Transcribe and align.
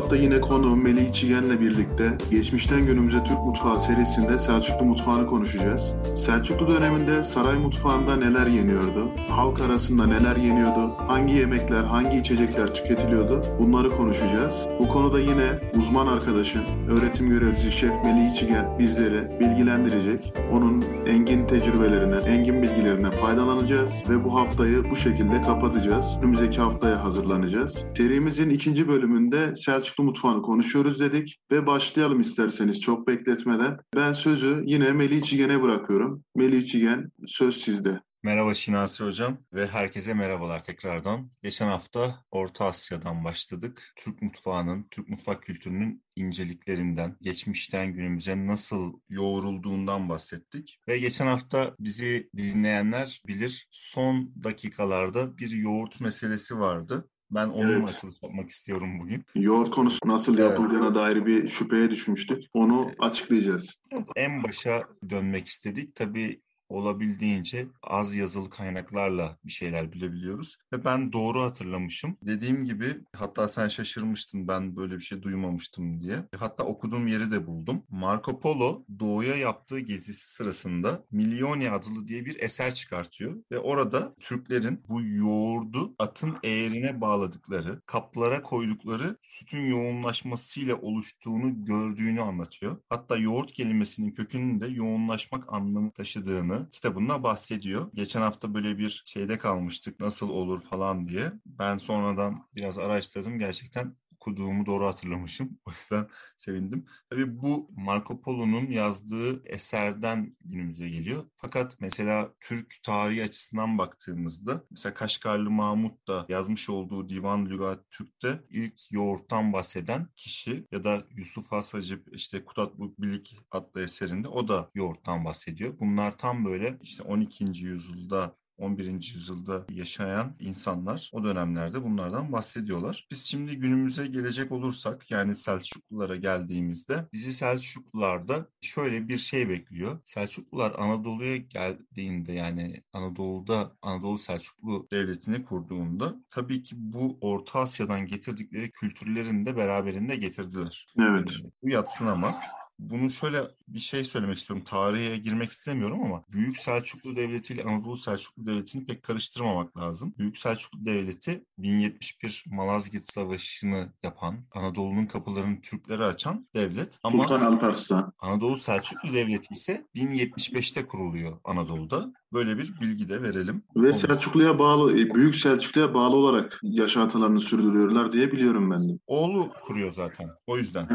hafta 0.00 0.16
yine 0.16 0.40
konuğum 0.40 0.82
Melih 0.82 1.12
Çigen'le 1.12 1.60
birlikte 1.60 2.18
geçmişten 2.30 2.86
günümüze 2.86 3.24
Türk 3.24 3.38
mutfağı 3.38 3.80
serisinde 3.80 4.38
Selçuklu 4.38 4.84
mutfağını 4.84 5.26
konuşacağız. 5.26 5.94
Selçuklu 6.16 6.68
döneminde 6.68 7.22
saray 7.22 7.58
mutfağında 7.58 8.16
neler 8.16 8.46
yeniyordu? 8.46 9.08
Halk 9.28 9.60
arasında 9.60 10.06
neler 10.06 10.36
yeniyordu? 10.36 10.94
Hangi 11.08 11.34
yemekler, 11.34 11.84
hangi 11.84 12.18
içecekler 12.18 12.74
tüketiliyordu? 12.74 13.42
Bunları 13.58 13.90
konuşacağız. 13.90 14.66
Bu 14.78 14.88
konuda 14.88 15.20
yine 15.20 15.58
uzman 15.78 16.06
arkadaşım, 16.06 16.62
öğretim 16.88 17.28
görevlisi 17.28 17.72
Şef 17.72 17.92
Melih 18.04 18.34
Çigen 18.34 18.78
bizleri 18.78 19.40
bilgilendirecek. 19.40 20.32
Onun 20.52 20.84
engin 21.06 21.44
tecrübelerinden, 21.44 22.20
engin 22.20 22.62
bilgilerinden 22.62 23.10
faydalanacağız 23.10 23.92
ve 24.10 24.24
bu 24.24 24.34
haftayı 24.34 24.90
bu 24.90 24.96
şekilde 24.96 25.40
kapatacağız. 25.40 26.04
Önümüzdeki 26.22 26.60
haftaya 26.60 27.04
hazırlanacağız. 27.04 27.84
Serimizin 27.96 28.50
ikinci 28.50 28.88
bölümünde 28.88 29.54
Selçuklu 29.90 30.04
mutfağını 30.04 30.42
konuşuyoruz 30.42 31.00
dedik 31.00 31.38
ve 31.50 31.66
başlayalım 31.66 32.20
isterseniz 32.20 32.80
çok 32.80 33.08
bekletmeden. 33.08 33.78
Ben 33.96 34.12
sözü 34.12 34.62
yine 34.66 34.92
Melih 34.92 35.22
Çigen'e 35.22 35.62
bırakıyorum. 35.62 36.24
Melih 36.34 36.66
Çigen 36.66 37.10
söz 37.26 37.56
sizde. 37.56 38.00
Merhaba 38.22 38.54
Şinasi 38.54 39.04
Hocam 39.04 39.38
ve 39.52 39.66
herkese 39.66 40.14
merhabalar 40.14 40.64
tekrardan. 40.64 41.30
Geçen 41.42 41.66
hafta 41.66 42.24
Orta 42.30 42.64
Asya'dan 42.64 43.24
başladık. 43.24 43.92
Türk 43.96 44.22
mutfağının, 44.22 44.86
Türk 44.90 45.08
mutfak 45.08 45.42
kültürünün 45.42 46.04
inceliklerinden, 46.16 47.16
geçmişten 47.22 47.92
günümüze 47.92 48.46
nasıl 48.46 48.92
yoğrulduğundan 49.08 50.08
bahsettik. 50.08 50.80
Ve 50.88 50.98
geçen 50.98 51.26
hafta 51.26 51.74
bizi 51.80 52.30
dinleyenler 52.36 53.22
bilir 53.26 53.68
son 53.70 54.32
dakikalarda 54.44 55.38
bir 55.38 55.50
yoğurt 55.50 56.00
meselesi 56.00 56.58
vardı. 56.58 57.08
Ben 57.30 57.48
onun 57.48 57.72
evet. 57.72 57.88
açılış 57.88 58.14
yapmak 58.22 58.50
istiyorum 58.50 59.00
bugün. 59.00 59.24
Yoğurt 59.34 59.70
konusu 59.70 59.98
nasıl 60.04 60.38
evet. 60.38 60.50
yapıldığına 60.50 60.94
dair 60.94 61.26
bir 61.26 61.48
şüpheye 61.48 61.90
düşmüştük. 61.90 62.42
Onu 62.54 62.90
açıklayacağız. 62.98 63.82
En 64.16 64.42
başa 64.42 64.82
dönmek 65.10 65.46
istedik. 65.46 65.94
Tabii 65.94 66.40
olabildiğince 66.70 67.66
az 67.82 68.14
yazılı 68.14 68.50
kaynaklarla 68.50 69.38
bir 69.44 69.52
şeyler 69.52 69.92
bilebiliyoruz. 69.92 70.56
Ve 70.72 70.84
ben 70.84 71.12
doğru 71.12 71.42
hatırlamışım. 71.42 72.16
Dediğim 72.22 72.64
gibi 72.64 72.96
hatta 73.12 73.48
sen 73.48 73.68
şaşırmıştın 73.68 74.48
ben 74.48 74.76
böyle 74.76 74.96
bir 74.96 75.02
şey 75.02 75.22
duymamıştım 75.22 76.00
diye. 76.00 76.16
Hatta 76.36 76.64
okuduğum 76.64 77.06
yeri 77.06 77.30
de 77.30 77.46
buldum. 77.46 77.82
Marco 77.88 78.40
Polo 78.40 78.84
doğuya 78.98 79.36
yaptığı 79.36 79.80
gezisi 79.80 80.34
sırasında 80.34 81.04
Milyoni 81.10 81.70
adlı 81.70 82.08
diye 82.08 82.24
bir 82.24 82.40
eser 82.40 82.74
çıkartıyor. 82.74 83.36
Ve 83.52 83.58
orada 83.58 84.14
Türklerin 84.20 84.82
bu 84.88 85.02
yoğurdu 85.02 85.94
atın 85.98 86.36
eğerine 86.42 87.00
bağladıkları, 87.00 87.80
kaplara 87.86 88.42
koydukları 88.42 89.16
sütün 89.22 89.66
yoğunlaşmasıyla 89.66 90.76
oluştuğunu 90.76 91.64
gördüğünü 91.64 92.20
anlatıyor. 92.20 92.76
Hatta 92.88 93.16
yoğurt 93.16 93.52
kelimesinin 93.52 94.10
kökünün 94.10 94.60
de 94.60 94.66
yoğunlaşmak 94.66 95.44
anlamı 95.52 95.90
taşıdığını 95.90 96.59
kitabında 96.70 97.22
bahsediyor. 97.22 97.90
Geçen 97.94 98.20
hafta 98.20 98.54
böyle 98.54 98.78
bir 98.78 99.02
şeyde 99.06 99.38
kalmıştık 99.38 100.00
nasıl 100.00 100.28
olur 100.30 100.62
falan 100.62 101.06
diye. 101.06 101.32
Ben 101.46 101.76
sonradan 101.76 102.48
biraz 102.54 102.78
araştırdım. 102.78 103.38
Gerçekten 103.38 103.96
okuduğumu 104.20 104.66
doğru 104.66 104.86
hatırlamışım. 104.86 105.58
O 105.66 105.70
yüzden 105.70 106.08
sevindim. 106.36 106.86
Tabii 107.10 107.42
bu 107.42 107.70
Marco 107.76 108.20
Polo'nun 108.20 108.70
yazdığı 108.70 109.48
eserden 109.48 110.36
günümüze 110.44 110.88
geliyor. 110.88 111.24
Fakat 111.36 111.76
mesela 111.80 112.32
Türk 112.40 112.74
tarihi 112.84 113.24
açısından 113.24 113.78
baktığımızda 113.78 114.64
mesela 114.70 114.94
Kaşgarlı 114.94 115.50
Mahmut 115.50 116.08
da 116.08 116.26
yazmış 116.28 116.70
olduğu 116.70 117.08
Divan 117.08 117.46
Lügat 117.46 117.90
Türk'te 117.90 118.40
ilk 118.50 118.92
yoğurttan 118.92 119.52
bahseden 119.52 120.08
kişi 120.16 120.66
ya 120.72 120.84
da 120.84 121.04
Yusuf 121.10 121.52
Hasacip 121.52 122.08
işte 122.12 122.44
Kutatbuk 122.44 123.00
Bilik 123.00 123.38
adlı 123.50 123.82
eserinde 123.82 124.28
o 124.28 124.48
da 124.48 124.70
yoğurttan 124.74 125.24
bahsediyor. 125.24 125.78
Bunlar 125.80 126.18
tam 126.18 126.44
böyle 126.44 126.78
işte 126.82 127.02
12. 127.02 127.44
yüzyılda 127.44 128.36
11. 128.60 129.12
yüzyılda 129.14 129.66
yaşayan 129.70 130.32
insanlar 130.40 131.10
o 131.12 131.24
dönemlerde 131.24 131.84
bunlardan 131.84 132.32
bahsediyorlar. 132.32 133.06
Biz 133.10 133.22
şimdi 133.22 133.56
günümüze 133.56 134.06
gelecek 134.06 134.52
olursak 134.52 135.10
yani 135.10 135.34
Selçuklulara 135.34 136.16
geldiğimizde 136.16 137.08
bizi 137.12 137.32
Selçuklularda 137.32 138.46
şöyle 138.60 139.08
bir 139.08 139.18
şey 139.18 139.48
bekliyor. 139.48 139.98
Selçuklular 140.04 140.72
Anadolu'ya 140.78 141.36
geldiğinde 141.36 142.32
yani 142.32 142.82
Anadolu'da 142.92 143.72
Anadolu 143.82 144.18
Selçuklu 144.18 144.88
devletini 144.92 145.44
kurduğunda 145.44 146.14
tabii 146.30 146.62
ki 146.62 146.74
bu 146.78 147.18
Orta 147.20 147.58
Asya'dan 147.58 148.06
getirdikleri 148.06 148.70
kültürlerini 148.70 149.46
de 149.46 149.56
beraberinde 149.56 150.16
getirdiler. 150.16 150.86
Evet. 150.98 151.32
Yani 151.32 151.52
bu 151.62 151.68
yatsınamaz 151.68 152.42
bunu 152.80 153.10
şöyle 153.10 153.42
bir 153.68 153.80
şey 153.80 154.04
söylemek 154.04 154.38
istiyorum. 154.38 154.64
Tarihe 154.64 155.16
girmek 155.16 155.50
istemiyorum 155.50 156.00
ama 156.04 156.24
Büyük 156.32 156.56
Selçuklu 156.56 157.16
Devleti 157.16 157.54
ile 157.54 157.64
Anadolu 157.64 157.96
Selçuklu 157.96 158.46
Devleti'ni 158.46 158.86
pek 158.86 159.02
karıştırmamak 159.02 159.76
lazım. 159.76 160.14
Büyük 160.18 160.38
Selçuklu 160.38 160.86
Devleti 160.86 161.44
1071 161.58 162.44
Malazgirt 162.46 163.04
Savaşı'nı 163.04 163.92
yapan, 164.02 164.36
Anadolu'nun 164.54 165.06
kapılarını 165.06 165.60
Türklere 165.60 166.04
açan 166.04 166.46
devlet. 166.54 166.98
Ama 167.02 167.22
Sultan 167.22 167.40
Alparslan. 167.40 168.12
Anadolu 168.18 168.56
Selçuklu 168.56 169.12
Devleti 169.14 169.54
ise 169.54 169.86
1075'te 169.94 170.86
kuruluyor 170.86 171.38
Anadolu'da. 171.44 172.12
Böyle 172.32 172.58
bir 172.58 172.80
bilgi 172.80 173.08
de 173.08 173.22
verelim. 173.22 173.62
Ve. 173.76 173.92
Selçuklu'ya 173.92 174.58
bağlı, 174.58 175.00
e, 175.00 175.14
Büyük 175.14 175.34
Selçuklu'ya 175.34 175.94
bağlı 175.94 176.16
olarak 176.16 176.60
yaşantılarını 176.62 177.40
sürdürüyorlar 177.40 178.12
diye 178.12 178.32
biliyorum 178.32 178.70
ben 178.70 178.88
de. 178.88 178.92
Oğlu 179.06 179.50
kuruyor 179.62 179.92
zaten. 179.92 180.30
O 180.46 180.56
yüzden. 180.58 180.88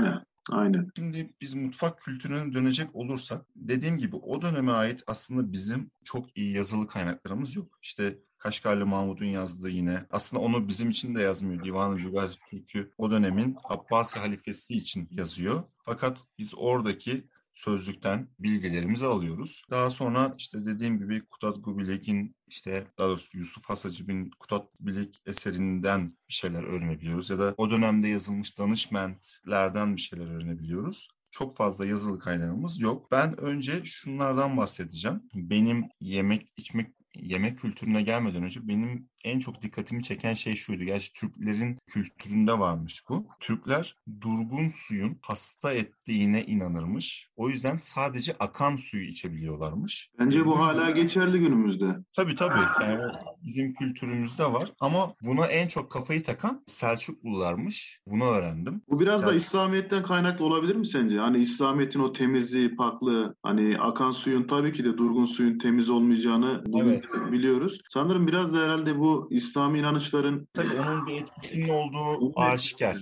Aynen. 0.52 0.92
Şimdi 0.96 1.34
biz 1.42 1.56
mutfak 1.56 2.02
kültürüne 2.02 2.54
dönecek 2.54 2.96
olursak 2.96 3.46
dediğim 3.56 3.98
gibi 3.98 4.16
o 4.16 4.42
döneme 4.42 4.72
ait 4.72 5.04
aslında 5.08 5.52
bizim 5.52 5.92
çok 6.04 6.38
iyi 6.38 6.56
yazılı 6.56 6.88
kaynaklarımız 6.88 7.56
yok. 7.56 7.80
İşte 7.82 8.20
Kaşgarlı 8.38 8.86
Mahmud'un 8.86 9.26
yazdığı 9.26 9.70
yine. 9.70 10.06
Aslında 10.12 10.44
onu 10.44 10.68
bizim 10.68 10.90
için 10.90 11.16
de 11.16 11.22
yazmıyor. 11.22 11.64
Divan-ı 11.64 11.98
Lügat 11.98 12.38
Türk'ü 12.50 12.92
o 12.98 13.12
dönemin 13.12 13.58
Abbasi 13.64 14.20
halifesi 14.20 14.74
için 14.74 15.08
yazıyor. 15.12 15.64
Fakat 15.84 16.24
biz 16.38 16.54
oradaki 16.58 17.28
sözlükten 17.56 18.28
bilgilerimizi 18.40 19.06
alıyoruz. 19.06 19.64
Daha 19.72 19.90
sonra 19.90 20.36
işte 20.38 20.66
dediğim 20.66 21.00
gibi 21.00 21.26
Kutat 21.26 21.64
Gubilek'in 21.64 22.36
işte 22.48 22.88
daha 22.98 23.08
doğrusu 23.08 23.38
Yusuf 23.38 23.66
Hasacib'in 23.66 24.32
Kutat 24.40 24.68
Bilek 24.80 25.22
eserinden 25.26 26.18
bir 26.30 26.34
şeyler 26.34 26.64
öğrenebiliyoruz 26.64 27.30
ya 27.30 27.40
da 27.40 27.54
o 27.58 27.70
dönemde 27.70 28.08
yazılmış 28.08 28.58
danışmentlerden 28.58 29.96
bir 29.96 30.02
şeyler 30.02 30.28
öğrenebiliyoruz 30.28 31.08
çok 31.36 31.56
fazla 31.56 31.86
yazılı 31.86 32.20
kaynağımız 32.20 32.82
yok. 32.82 33.12
Ben 33.12 33.40
önce 33.40 33.86
şunlardan 33.86 34.58
bahsedeceğim. 34.58 35.22
Benim 35.34 35.86
yemek 36.00 36.54
içmek 36.58 36.96
yemek 37.16 37.58
kültürüne 37.58 38.02
gelmeden 38.02 38.44
önce 38.44 38.68
benim 38.68 39.10
en 39.26 39.40
çok 39.40 39.62
dikkatimi 39.62 40.04
çeken 40.04 40.34
şey 40.34 40.56
şuydu. 40.56 40.84
Gerçi 40.84 41.14
Türklerin 41.14 41.78
kültüründe 41.88 42.60
varmış 42.60 43.04
bu. 43.10 43.26
Türkler 43.40 43.98
durgun 44.22 44.70
suyun 44.70 45.18
hasta 45.22 45.74
ettiğine 45.74 46.46
inanırmış. 46.46 47.30
O 47.36 47.50
yüzden 47.50 47.78
sadece 47.78 48.36
akan 48.40 48.76
suyu 48.76 49.04
içebiliyorlarmış. 49.04 50.10
Bence 50.20 50.46
bu 50.46 50.60
hala 50.60 50.90
geçerli 50.90 51.40
günümüzde. 51.40 51.86
Tabii 52.16 52.36
tabii. 52.36 52.60
Yani 52.82 53.02
bizim 53.44 53.74
kültürümüzde 53.74 54.54
var. 54.54 54.74
Ama 54.80 55.14
buna 55.22 55.46
en 55.46 55.68
çok 55.68 55.92
kafayı 55.92 56.24
takan 56.24 56.64
Selçuklularmış. 56.68 58.02
Bunu 58.08 58.24
öğrendim. 58.24 58.82
Bu 58.90 59.00
biraz 59.00 59.20
Selçuk... 59.20 59.34
da 59.34 59.38
İslamiyet'ten 59.38 60.04
kaynaklı 60.04 60.46
olabilir 60.46 60.76
mi 60.76 60.88
sence? 60.88 61.20
Hani 61.20 61.38
İslamiyet'in 61.38 62.00
o 62.00 62.14
temizliği, 62.14 62.76
paklığı, 62.76 63.36
hani 63.44 63.78
akan 63.80 64.12
suyun 64.12 64.44
tabii 64.44 64.74
ki 64.74 64.86
de 64.86 64.98
durgun 64.98 65.26
suyun 65.26 65.58
temiz 65.58 65.90
olmayacağını 65.90 66.64
bugün 66.68 66.90
evet. 66.90 67.32
biliyoruz. 67.32 67.82
Sanırım 67.88 68.28
biraz 68.28 68.54
da 68.54 68.58
herhalde 68.58 69.00
bu 69.00 69.15
İslami 69.30 69.80
inanışların... 69.80 70.48
Tabii 70.54 70.82
onun 70.82 71.08
bir 71.08 71.22
etkisinin 71.22 71.70
olduğu 71.70 72.40
aşikar. 72.40 72.98